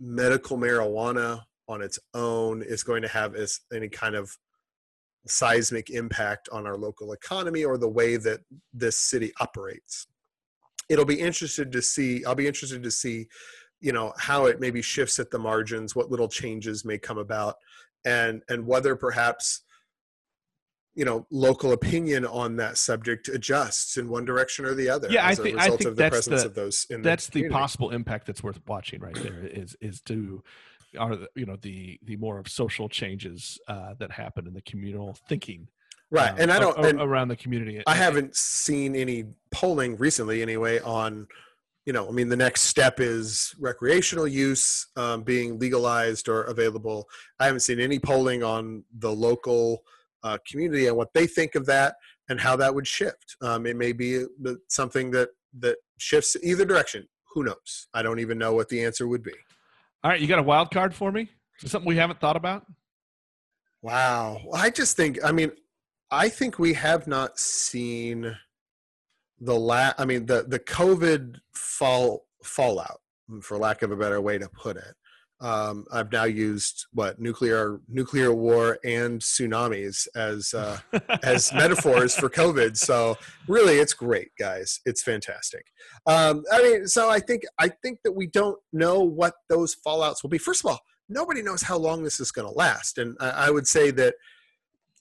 medical 0.01 0.59
marijuana 0.59 1.43
on 1.69 1.81
its 1.81 1.99
own 2.15 2.63
is 2.63 2.83
going 2.83 3.03
to 3.03 3.09
have 3.09 3.35
as 3.35 3.61
any 3.73 3.89
kind 3.89 4.15
of 4.15 4.37
seismic 5.27 5.91
impact 5.91 6.49
on 6.51 6.67
our 6.67 6.77
local 6.77 7.13
economy 7.13 7.65
or 7.65 7.79
the 7.79 7.89
way 7.89 8.17
that 8.17 8.41
this 8.73 8.97
city 8.97 9.33
operates. 9.41 10.07
It'll 10.89 11.05
be 11.05 11.21
interested 11.21 11.73
to 11.73 11.83
see. 11.83 12.25
I'll 12.25 12.35
be 12.35 12.47
interested 12.47 12.83
to 12.83 12.91
see, 12.91 13.29
you 13.81 13.93
know, 13.93 14.13
how 14.19 14.47
it 14.47 14.61
maybe 14.61 14.83
shifts 14.83 15.19
at 15.19 15.31
the 15.31 15.39
margins, 15.39 15.95
what 15.95 16.11
little 16.11 16.29
changes 16.29 16.85
may 16.85 16.99
come 16.99 17.19
about, 17.19 17.57
and 18.05 18.43
and 18.49 18.67
whether 18.67 18.97
perhaps 18.97 19.63
you 20.95 21.05
know 21.05 21.27
local 21.31 21.73
opinion 21.73 22.27
on 22.27 22.57
that 22.57 22.77
subject 22.77 23.29
adjusts 23.29 23.97
in 23.97 24.09
one 24.09 24.25
direction 24.25 24.65
or 24.65 24.75
the 24.75 24.89
other 24.89 25.09
yeah 25.11 25.27
i 25.27 25.35
think, 25.35 25.59
I 25.59 25.71
think 25.71 25.97
that's 25.97 26.27
the, 26.27 26.51
those 26.55 26.87
that's 27.01 27.29
the, 27.29 27.45
the, 27.45 27.49
possible 27.49 27.91
impact 27.91 28.27
that's 28.27 28.43
worth 28.43 28.61
watching 28.67 29.01
right 29.01 29.15
there 29.15 29.47
is 29.47 29.75
is 29.81 30.01
to 30.03 30.43
are 30.99 31.17
the, 31.17 31.29
you 31.35 31.47
know 31.47 31.57
the 31.63 31.99
the 32.05 32.17
more 32.17 32.39
of 32.39 32.49
social 32.49 32.89
changes 32.89 33.59
uh, 33.69 33.95
that 33.99 34.11
happen 34.11 34.47
in 34.47 34.55
the 34.55 34.63
communal 34.63 35.17
thinking 35.29 35.67
right 36.11 36.33
um, 36.33 36.41
and 36.41 36.53
i 36.53 36.59
don't 36.59 36.79
a, 36.79 36.83
and 36.83 37.01
around 37.01 37.29
the 37.29 37.37
community 37.37 37.83
i 37.87 37.95
haven't 37.95 38.35
seen 38.37 38.95
any 38.95 39.25
polling 39.51 39.97
recently 39.97 40.43
anyway 40.43 40.81
on 40.81 41.27
you 41.87 41.93
know 41.93 42.09
i 42.09 42.11
mean 42.11 42.29
the 42.29 42.37
next 42.37 42.63
step 42.63 43.01
is 43.01 43.55
recreational 43.59 44.27
use 44.27 44.87
um, 44.97 45.23
being 45.23 45.59
legalized 45.59 46.29
or 46.29 46.45
available 46.45 47.09
i 47.41 47.47
haven't 47.47 47.61
seen 47.61 47.81
any 47.81 47.99
polling 47.99 48.43
on 48.43 48.85
the 48.99 49.11
local 49.11 49.83
uh, 50.25 50.39
community 50.49 50.87
and 50.87 50.97
what 50.97 51.13
they 51.15 51.27
think 51.27 51.55
of 51.55 51.67
that 51.67 51.97
and 52.29 52.41
how 52.41 52.57
that 52.57 52.75
would 52.75 52.87
shift. 52.87 53.37
Um, 53.41 53.67
it 53.67 53.77
may 53.77 53.93
be 53.93 54.25
something 54.69 55.11
that 55.13 55.31
that 55.59 55.77
shifts 55.99 56.37
either 56.43 56.65
direction. 56.65 57.07
Who 57.35 57.45
knows? 57.45 57.89
I 57.95 58.03
don't 58.03 58.21
even 58.21 58.39
know 58.39 58.55
what 58.55 58.69
the 58.69 58.85
answer 58.85 59.07
would 59.07 59.23
be. 59.23 59.33
All 60.05 60.11
right, 60.11 60.21
you 60.21 60.27
got 60.27 60.39
a 60.39 60.43
wild 60.43 60.71
card 60.71 60.95
for 60.95 61.13
me? 61.13 61.29
something 61.65 61.87
we 61.87 61.97
haven't 61.97 62.21
thought 62.21 62.35
about? 62.37 62.67
Wow. 63.83 64.41
I 64.53 64.71
just 64.71 64.97
think. 64.97 65.19
I 65.25 65.31
mean, 65.31 65.53
I 66.11 66.29
think 66.29 66.59
we 66.59 66.73
have 66.75 67.07
not 67.07 67.39
seen 67.39 68.37
the 69.41 69.55
la. 69.55 69.93
I 69.99 70.05
mean, 70.05 70.27
the 70.27 70.45
the 70.47 70.59
COVID 70.59 71.39
fall 71.55 72.27
fallout, 72.43 73.01
for 73.43 73.59
lack 73.59 73.83
of 73.83 73.93
a 73.93 73.97
better 73.97 74.21
way 74.21 74.39
to 74.39 74.49
put 74.49 74.77
it, 74.77 74.95
um, 75.43 75.87
I've 75.93 76.13
now 76.13 76.25
used 76.25 76.87
what 76.93 77.21
nuclear 77.21 77.81
nuclear 77.89 78.33
war 78.33 78.79
and 78.85 79.21
tsunamis 79.21 80.07
as 80.15 80.55
uh, 80.55 80.79
as 81.25 81.53
metaphors 81.55 82.15
for 82.15 82.31
COVID. 82.31 82.77
So 82.77 83.17
really, 83.49 83.79
it's 83.79 83.93
great, 83.93 84.31
guys. 84.39 84.81
It's 84.87 85.03
fantastic. 85.03 85.67
Um, 86.07 86.45
I 86.53 86.63
mean, 86.63 86.87
so 86.87 87.11
I 87.11 87.19
think 87.19 87.43
I 87.59 87.69
think 87.83 87.99
that 88.05 88.13
we 88.13 88.29
don't 88.29 88.59
know 88.73 89.01
what 89.01 89.35
those 89.49 89.77
fallouts 89.85 90.23
will 90.23 90.31
be. 90.31 90.39
First 90.39 90.65
of 90.65 90.71
all, 90.71 90.81
nobody 91.09 91.43
knows 91.43 91.63
how 91.63 91.77
long 91.77 92.05
this 92.05 92.21
is 92.21 92.31
going 92.31 92.47
to 92.47 92.55
last, 92.55 92.99
and 92.99 93.17
I, 93.19 93.31
I 93.31 93.51
would 93.51 93.67
say 93.67 93.91
that 93.91 94.15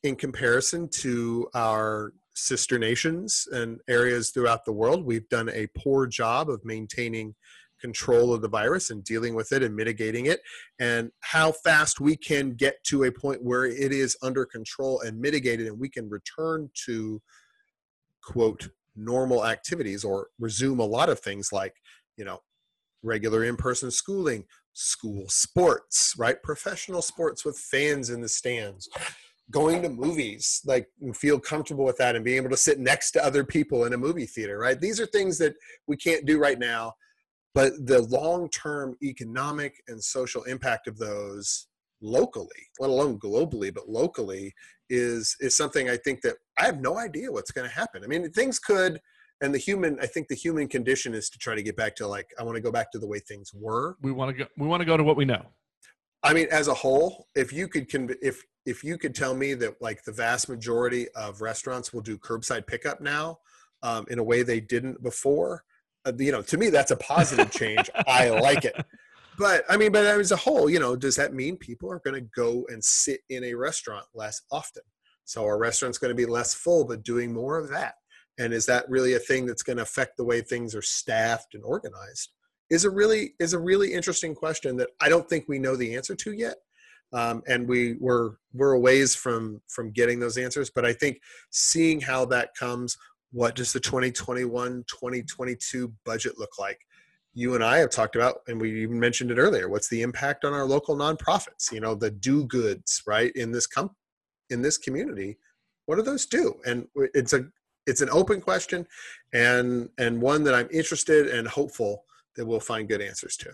in 0.03 0.15
comparison 0.15 0.89
to 0.89 1.47
our 1.53 2.13
sister 2.33 2.79
nations 2.79 3.47
and 3.51 3.79
areas 3.87 4.31
throughout 4.31 4.65
the 4.65 4.73
world, 4.73 5.05
we've 5.05 5.29
done 5.29 5.49
a 5.49 5.67
poor 5.77 6.07
job 6.07 6.49
of 6.49 6.65
maintaining 6.65 7.35
control 7.81 8.33
of 8.33 8.41
the 8.41 8.47
virus 8.47 8.89
and 8.89 9.03
dealing 9.03 9.35
with 9.35 9.51
it 9.51 9.63
and 9.63 9.75
mitigating 9.75 10.27
it, 10.27 10.41
and 10.79 11.11
how 11.21 11.51
fast 11.51 11.99
we 11.99 12.15
can 12.15 12.51
get 12.51 12.83
to 12.85 13.03
a 13.03 13.11
point 13.11 13.43
where 13.43 13.65
it 13.65 13.91
is 13.91 14.15
under 14.21 14.45
control 14.45 15.01
and 15.01 15.19
mitigated, 15.19 15.67
and 15.67 15.79
we 15.79 15.89
can 15.89 16.09
return 16.09 16.69
to 16.85 17.21
quote 18.23 18.69
normal 18.95 19.45
activities 19.45 20.03
or 20.03 20.27
resume 20.39 20.79
a 20.79 20.83
lot 20.83 21.09
of 21.09 21.19
things 21.19 21.51
like 21.51 21.73
you 22.17 22.25
know 22.25 22.39
regular 23.03 23.43
in-person 23.43 23.89
schooling 23.89 24.43
school 24.73 25.25
sports 25.27 26.13
right? 26.17 26.41
Professional 26.43 27.01
sports 27.01 27.43
with 27.43 27.57
fans 27.57 28.09
in 28.09 28.21
the 28.21 28.29
stands 28.29 28.87
going 29.49 29.81
to 29.81 29.89
movies 29.89 30.61
like 30.65 30.87
feel 31.13 31.39
comfortable 31.39 31.83
with 31.83 31.97
that 31.97 32.15
and 32.15 32.23
being 32.23 32.37
able 32.37 32.49
to 32.49 32.57
sit 32.57 32.79
next 32.79 33.11
to 33.11 33.23
other 33.23 33.43
people 33.43 33.85
in 33.85 33.93
a 33.93 33.97
movie 33.97 34.25
theater 34.25 34.57
right? 34.57 34.79
These 34.79 34.99
are 34.99 35.05
things 35.05 35.37
that 35.39 35.55
we 35.87 35.97
can't 35.97 36.25
do 36.25 36.37
right 36.37 36.59
now 36.59 36.93
but 37.53 37.73
the 37.85 38.01
long-term 38.03 38.95
economic 39.03 39.81
and 39.87 40.03
social 40.03 40.43
impact 40.43 40.87
of 40.87 40.97
those 40.97 41.67
locally 42.01 42.47
let 42.79 42.89
alone 42.89 43.19
globally 43.19 43.73
but 43.73 43.87
locally 43.87 44.53
is 44.89 45.35
is 45.39 45.55
something 45.55 45.89
i 45.89 45.95
think 45.95 46.21
that 46.21 46.35
i 46.57 46.65
have 46.65 46.81
no 46.81 46.97
idea 46.97 47.31
what's 47.31 47.51
going 47.51 47.67
to 47.67 47.73
happen. 47.73 48.03
I 48.03 48.07
mean 48.07 48.29
things 48.31 48.59
could 48.59 48.99
and 49.41 49.53
the 49.53 49.59
human 49.59 49.97
i 50.01 50.05
think 50.05 50.27
the 50.27 50.35
human 50.35 50.67
condition 50.67 51.13
is 51.13 51.29
to 51.29 51.37
try 51.37 51.55
to 51.55 51.63
get 51.63 51.75
back 51.75 51.95
to 51.97 52.07
like 52.07 52.27
i 52.39 52.43
want 52.43 52.55
to 52.55 52.61
go 52.61 52.71
back 52.71 52.91
to 52.91 52.99
the 52.99 53.07
way 53.07 53.19
things 53.19 53.51
were. 53.53 53.97
We 54.01 54.11
want 54.11 54.35
to 54.35 54.43
go 54.43 54.49
we 54.57 54.67
want 54.67 54.81
to 54.81 54.85
go 54.85 54.97
to 54.97 55.03
what 55.03 55.15
we 55.15 55.25
know. 55.25 55.45
I 56.23 56.33
mean 56.33 56.47
as 56.51 56.67
a 56.67 56.73
whole 56.73 57.27
if 57.35 57.53
you 57.53 57.67
could 57.67 57.89
conv- 57.89 58.17
if 58.21 58.43
if 58.65 58.83
you 58.83 58.97
could 58.97 59.15
tell 59.15 59.35
me 59.35 59.53
that 59.55 59.81
like 59.81 60.03
the 60.03 60.11
vast 60.11 60.49
majority 60.49 61.07
of 61.09 61.41
restaurants 61.41 61.93
will 61.93 62.01
do 62.01 62.17
curbside 62.17 62.67
pickup 62.67 63.01
now 63.01 63.39
um, 63.83 64.05
in 64.09 64.19
a 64.19 64.23
way 64.23 64.43
they 64.43 64.59
didn't 64.59 65.01
before 65.01 65.63
you 66.17 66.31
know, 66.31 66.41
to 66.41 66.57
me, 66.57 66.69
that's 66.69 66.91
a 66.91 66.97
positive 66.97 67.51
change. 67.51 67.89
I 68.07 68.29
like 68.29 68.65
it. 68.65 68.75
But 69.37 69.63
I 69.69 69.77
mean, 69.77 69.91
but 69.91 70.05
as 70.05 70.31
a 70.31 70.35
whole, 70.35 70.69
you 70.69 70.77
know, 70.77 70.95
does 70.95 71.15
that 71.15 71.33
mean 71.33 71.57
people 71.57 71.91
are 71.91 72.01
going 72.05 72.13
to 72.13 72.29
go 72.35 72.63
and 72.69 72.83
sit 72.83 73.21
in 73.29 73.43
a 73.45 73.55
restaurant 73.55 74.05
less 74.13 74.41
often? 74.51 74.83
So 75.25 75.43
our 75.45 75.57
restaurant's 75.57 75.97
going 75.97 76.11
to 76.11 76.15
be 76.15 76.27
less 76.27 76.53
full, 76.53 76.85
but 76.85 77.03
doing 77.03 77.33
more 77.33 77.57
of 77.57 77.69
that. 77.69 77.95
And 78.37 78.53
is 78.53 78.65
that 78.67 78.89
really 78.89 79.13
a 79.13 79.19
thing 79.19 79.45
that's 79.45 79.63
going 79.63 79.77
to 79.77 79.83
affect 79.83 80.17
the 80.17 80.23
way 80.23 80.41
things 80.41 80.75
are 80.75 80.81
staffed 80.81 81.55
and 81.55 81.63
organized? 81.63 82.33
Is 82.69 82.85
a 82.85 82.89
really 82.89 83.33
is 83.39 83.53
a 83.53 83.59
really 83.59 83.93
interesting 83.93 84.35
question 84.35 84.77
that 84.77 84.89
I 85.01 85.09
don't 85.09 85.27
think 85.27 85.45
we 85.47 85.59
know 85.59 85.75
the 85.75 85.95
answer 85.95 86.15
to 86.15 86.33
yet. 86.33 86.55
Um, 87.13 87.41
and 87.47 87.67
we 87.67 87.95
were 87.99 88.37
we're 88.53 88.73
a 88.73 88.79
ways 88.79 89.15
from 89.15 89.61
from 89.67 89.91
getting 89.91 90.19
those 90.19 90.37
answers. 90.37 90.69
But 90.69 90.85
I 90.85 90.93
think 90.93 91.19
seeing 91.49 91.99
how 91.99 92.25
that 92.25 92.55
comes 92.55 92.97
what 93.31 93.55
does 93.55 93.73
the 93.73 93.79
2021 93.79 94.83
2022 94.87 95.93
budget 96.05 96.37
look 96.37 96.59
like? 96.59 96.79
You 97.33 97.55
and 97.55 97.63
i 97.63 97.77
have 97.77 97.89
talked 97.89 98.15
about 98.15 98.39
and 98.47 98.59
we 98.59 98.81
even 98.83 98.99
mentioned 98.99 99.31
it 99.31 99.37
earlier 99.37 99.69
what's 99.69 99.87
the 99.87 100.01
impact 100.01 100.43
on 100.43 100.53
our 100.53 100.65
local 100.65 100.95
nonprofits? 100.95 101.71
You 101.71 101.79
know 101.79 101.95
the 101.95 102.11
do 102.11 102.45
goods 102.45 103.01
right 103.07 103.31
in 103.35 103.51
this 103.51 103.67
com- 103.67 103.95
in 104.49 104.61
this 104.61 104.77
community 104.77 105.37
what 105.85 105.95
do 105.95 106.03
those 106.03 106.25
do? 106.25 106.55
And 106.65 106.87
it's 106.95 107.33
a 107.33 107.45
it's 107.87 108.01
an 108.01 108.09
open 108.11 108.41
question 108.41 108.87
and 109.33 109.89
and 109.97 110.21
one 110.21 110.43
that 110.43 110.53
i'm 110.53 110.67
interested 110.71 111.27
and 111.27 111.47
hopeful 111.47 112.03
that 112.35 112.45
we'll 112.45 112.59
find 112.59 112.87
good 112.87 113.01
answers 113.01 113.35
to 113.37 113.51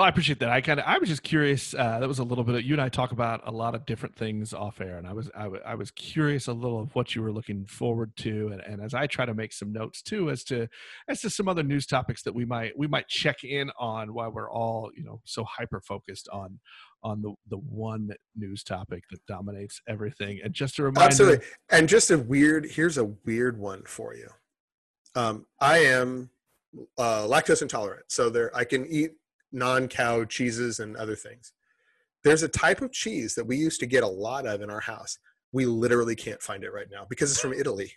well, 0.00 0.06
I 0.06 0.08
appreciate 0.08 0.38
that. 0.38 0.48
I 0.48 0.62
kind 0.62 0.80
of 0.80 0.86
I 0.86 0.96
was 0.96 1.10
just 1.10 1.22
curious. 1.22 1.74
Uh, 1.74 1.98
that 1.98 2.08
was 2.08 2.20
a 2.20 2.24
little 2.24 2.42
bit 2.42 2.54
of 2.54 2.62
you 2.62 2.72
and 2.72 2.80
I 2.80 2.88
talk 2.88 3.12
about 3.12 3.42
a 3.44 3.50
lot 3.50 3.74
of 3.74 3.84
different 3.84 4.16
things 4.16 4.54
off 4.54 4.80
air, 4.80 4.96
and 4.96 5.06
I 5.06 5.12
was 5.12 5.30
I, 5.34 5.42
w- 5.42 5.60
I 5.62 5.74
was 5.74 5.90
curious 5.90 6.46
a 6.46 6.54
little 6.54 6.80
of 6.80 6.94
what 6.94 7.14
you 7.14 7.20
were 7.20 7.30
looking 7.30 7.66
forward 7.66 8.16
to, 8.20 8.48
and, 8.48 8.62
and 8.62 8.80
as 8.80 8.94
I 8.94 9.06
try 9.06 9.26
to 9.26 9.34
make 9.34 9.52
some 9.52 9.74
notes 9.74 10.00
too, 10.00 10.30
as 10.30 10.42
to 10.44 10.68
as 11.06 11.20
to 11.20 11.28
some 11.28 11.48
other 11.48 11.62
news 11.62 11.84
topics 11.84 12.22
that 12.22 12.34
we 12.34 12.46
might 12.46 12.72
we 12.78 12.86
might 12.86 13.08
check 13.08 13.44
in 13.44 13.70
on 13.78 14.14
while 14.14 14.30
we're 14.30 14.50
all 14.50 14.90
you 14.96 15.04
know 15.04 15.20
so 15.26 15.44
hyper 15.44 15.82
focused 15.82 16.30
on 16.32 16.60
on 17.02 17.20
the 17.20 17.34
the 17.50 17.58
one 17.58 18.08
news 18.34 18.64
topic 18.64 19.04
that 19.10 19.20
dominates 19.26 19.82
everything. 19.86 20.40
And 20.42 20.54
just 20.54 20.78
a 20.78 20.82
reminder, 20.84 21.08
absolutely, 21.08 21.46
and 21.68 21.86
just 21.86 22.10
a 22.10 22.16
weird 22.16 22.64
here's 22.70 22.96
a 22.96 23.04
weird 23.26 23.58
one 23.58 23.82
for 23.84 24.14
you. 24.14 24.30
Um, 25.14 25.44
I 25.60 25.80
am 25.80 26.30
uh, 26.96 27.26
lactose 27.26 27.60
intolerant, 27.60 28.04
so 28.08 28.30
there 28.30 28.50
I 28.56 28.64
can 28.64 28.86
eat 28.86 29.10
non-cow 29.52 30.24
cheeses 30.24 30.80
and 30.80 30.96
other 30.96 31.16
things. 31.16 31.52
There's 32.22 32.42
a 32.42 32.48
type 32.48 32.82
of 32.82 32.92
cheese 32.92 33.34
that 33.34 33.46
we 33.46 33.56
used 33.56 33.80
to 33.80 33.86
get 33.86 34.02
a 34.02 34.08
lot 34.08 34.46
of 34.46 34.60
in 34.60 34.70
our 34.70 34.80
house. 34.80 35.18
We 35.52 35.66
literally 35.66 36.14
can't 36.14 36.42
find 36.42 36.64
it 36.64 36.72
right 36.72 36.88
now 36.90 37.06
because 37.08 37.30
it's 37.30 37.40
from 37.40 37.52
Italy. 37.52 37.92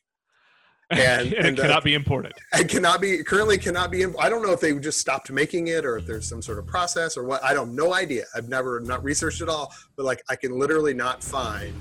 And, 0.89 1.01
and, 1.01 1.33
and 1.33 1.59
it 1.59 1.61
cannot 1.61 1.79
uh, 1.79 1.81
be 1.81 1.93
imported. 1.93 2.33
It 2.53 2.69
cannot 2.69 3.01
be 3.01 3.23
currently 3.23 3.57
cannot 3.57 3.91
be. 3.91 4.05
I 4.05 4.29
don't 4.29 4.43
know 4.43 4.51
if 4.51 4.59
they 4.59 4.73
just 4.79 4.99
stopped 4.99 5.31
making 5.31 5.67
it 5.67 5.85
or 5.85 5.97
if 5.97 6.05
there's 6.05 6.27
some 6.27 6.41
sort 6.41 6.59
of 6.59 6.65
process 6.65 7.17
or 7.17 7.23
what. 7.23 7.43
I 7.43 7.53
don't 7.53 7.75
no 7.75 7.93
idea. 7.93 8.25
I've 8.35 8.47
never 8.47 8.79
not 8.79 9.03
researched 9.03 9.41
at 9.41 9.49
all. 9.49 9.73
But 9.95 10.05
like 10.05 10.23
I 10.29 10.35
can 10.35 10.57
literally 10.57 10.93
not 10.93 11.23
find 11.23 11.73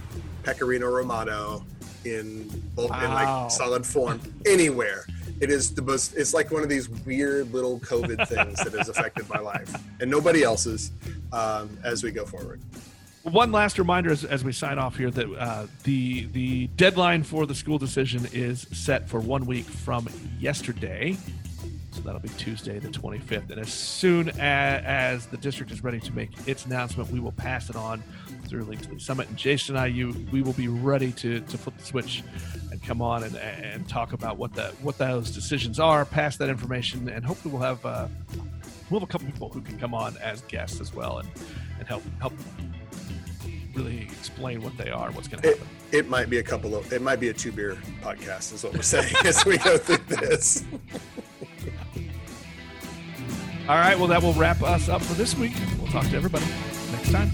pecorino 0.43 0.89
romano 0.89 1.65
in 2.05 2.49
bulk 2.75 2.91
wow. 2.91 3.05
in 3.05 3.11
like 3.13 3.51
solid 3.51 3.87
form 3.87 4.21
anywhere 4.47 5.07
it 5.43 5.51
is 5.51 5.75
the 5.75 5.83
most 5.83 6.15
it's 6.15 6.33
like 6.33 6.53
one 6.53 6.63
of 6.63 6.69
these 6.69 6.89
weird 6.89 7.53
little 7.53 7.81
covid 7.81 8.27
things 8.29 8.57
that 8.59 8.73
has 8.73 8.89
affected 8.89 9.29
my 9.29 9.41
life 9.41 9.75
and 10.01 10.11
nobody 10.11 10.43
else's 10.43 10.93
um, 11.33 11.77
as 11.85 12.05
we 12.05 12.13
go 12.13 12.25
forward 12.25 12.61
one 13.25 13.53
last 13.53 13.79
reminder 13.79 14.11
as, 14.11 14.25
as 14.25 14.45
we 14.45 14.53
sign 14.53 14.79
off 14.79 14.97
here 14.97 15.11
that 15.11 15.27
uh, 15.35 15.67
the 15.83 16.27
the 16.27 16.69
deadline 16.77 17.25
for 17.25 17.45
the 17.45 17.55
school 17.55 17.77
decision 17.77 18.27
is 18.33 18.67
set 18.73 19.09
for 19.09 19.19
one 19.19 19.45
week 19.45 19.65
from 19.65 20.09
yesterday 20.39 21.17
so 21.91 22.01
that'll 22.01 22.21
be 22.21 22.31
Tuesday, 22.31 22.79
the 22.79 22.89
25th. 22.89 23.51
And 23.51 23.61
as 23.61 23.71
soon 23.71 24.31
as, 24.31 24.37
as, 24.41 25.27
the 25.27 25.37
district 25.37 25.71
is 25.73 25.85
ready 25.85 26.01
to 26.01 26.13
make 26.13 26.31
its 26.47 26.65
announcement, 26.65 27.11
we 27.11 27.21
will 27.21 27.33
pass 27.33 27.69
it 27.69 27.77
on 27.77 28.03
through 28.53 28.65
Link 28.65 28.83
to 28.83 28.89
the 28.91 29.01
Summit. 29.01 29.29
And 29.29 29.37
Jason 29.39 29.77
and 29.77 29.83
I, 29.83 29.87
you, 29.87 30.15
we 30.31 30.43
will 30.43 30.53
be 30.53 30.69
ready 30.69 31.11
to, 31.13 31.41
to 31.41 31.59
flip 31.59 31.75
the 31.79 31.85
switch 31.85 32.23
and 32.71 32.83
come 32.83 33.01
on 33.01 33.25
and, 33.25 33.35
and 33.37 33.89
talk 33.89 34.13
about 34.13 34.37
what 34.37 34.53
the 34.53 34.67
what 34.83 34.99
those 34.99 35.31
decisions 35.31 35.81
are, 35.81 36.05
pass 36.05 36.37
that 36.37 36.51
information, 36.51 37.09
and 37.09 37.25
hopefully 37.25 37.55
we'll 37.55 37.63
have 37.63 37.85
uh, 37.87 38.09
we'll 38.91 39.01
have 39.01 39.09
a 39.09 39.11
couple 39.11 39.27
people 39.27 39.49
who 39.49 39.63
can 39.63 39.79
come 39.79 39.95
on 39.95 40.19
as 40.19 40.43
guests 40.43 40.83
as 40.83 40.95
well 40.95 41.19
and, 41.19 41.29
and 41.79 41.89
help 41.89 42.03
help 42.21 42.35
really 43.75 44.03
explain 44.03 44.63
what 44.63 44.77
they 44.77 44.91
are, 44.91 45.11
what's 45.13 45.29
going 45.29 45.43
to 45.43 45.49
happen. 45.49 45.67
It, 45.91 46.01
it 46.01 46.09
might 46.11 46.29
be 46.29 46.37
a 46.37 46.43
couple 46.43 46.77
of, 46.77 46.93
it 46.93 47.01
might 47.01 47.21
be 47.21 47.31
a 47.31 47.33
two 47.33 47.53
beer 47.53 47.79
podcast, 48.03 48.53
is 48.53 48.63
what 48.65 48.75
we're 48.75 48.83
saying 48.83 49.15
as 49.25 49.47
we 49.47 49.57
go 49.57 49.79
through 49.79 49.97
this. 50.15 50.63
All 53.67 53.77
right. 53.77 53.97
Well, 53.97 54.09
that 54.09 54.23
will 54.23 54.35
wrap 54.35 54.61
us 54.63 54.91
up 54.91 55.01
for 55.01 55.15
this 55.15 55.35
week. 55.37 55.53
We'll 55.79 55.91
talk 55.91 56.05
to 56.09 56.17
everybody 56.17 56.45
next 56.91 57.13
time. 57.13 57.31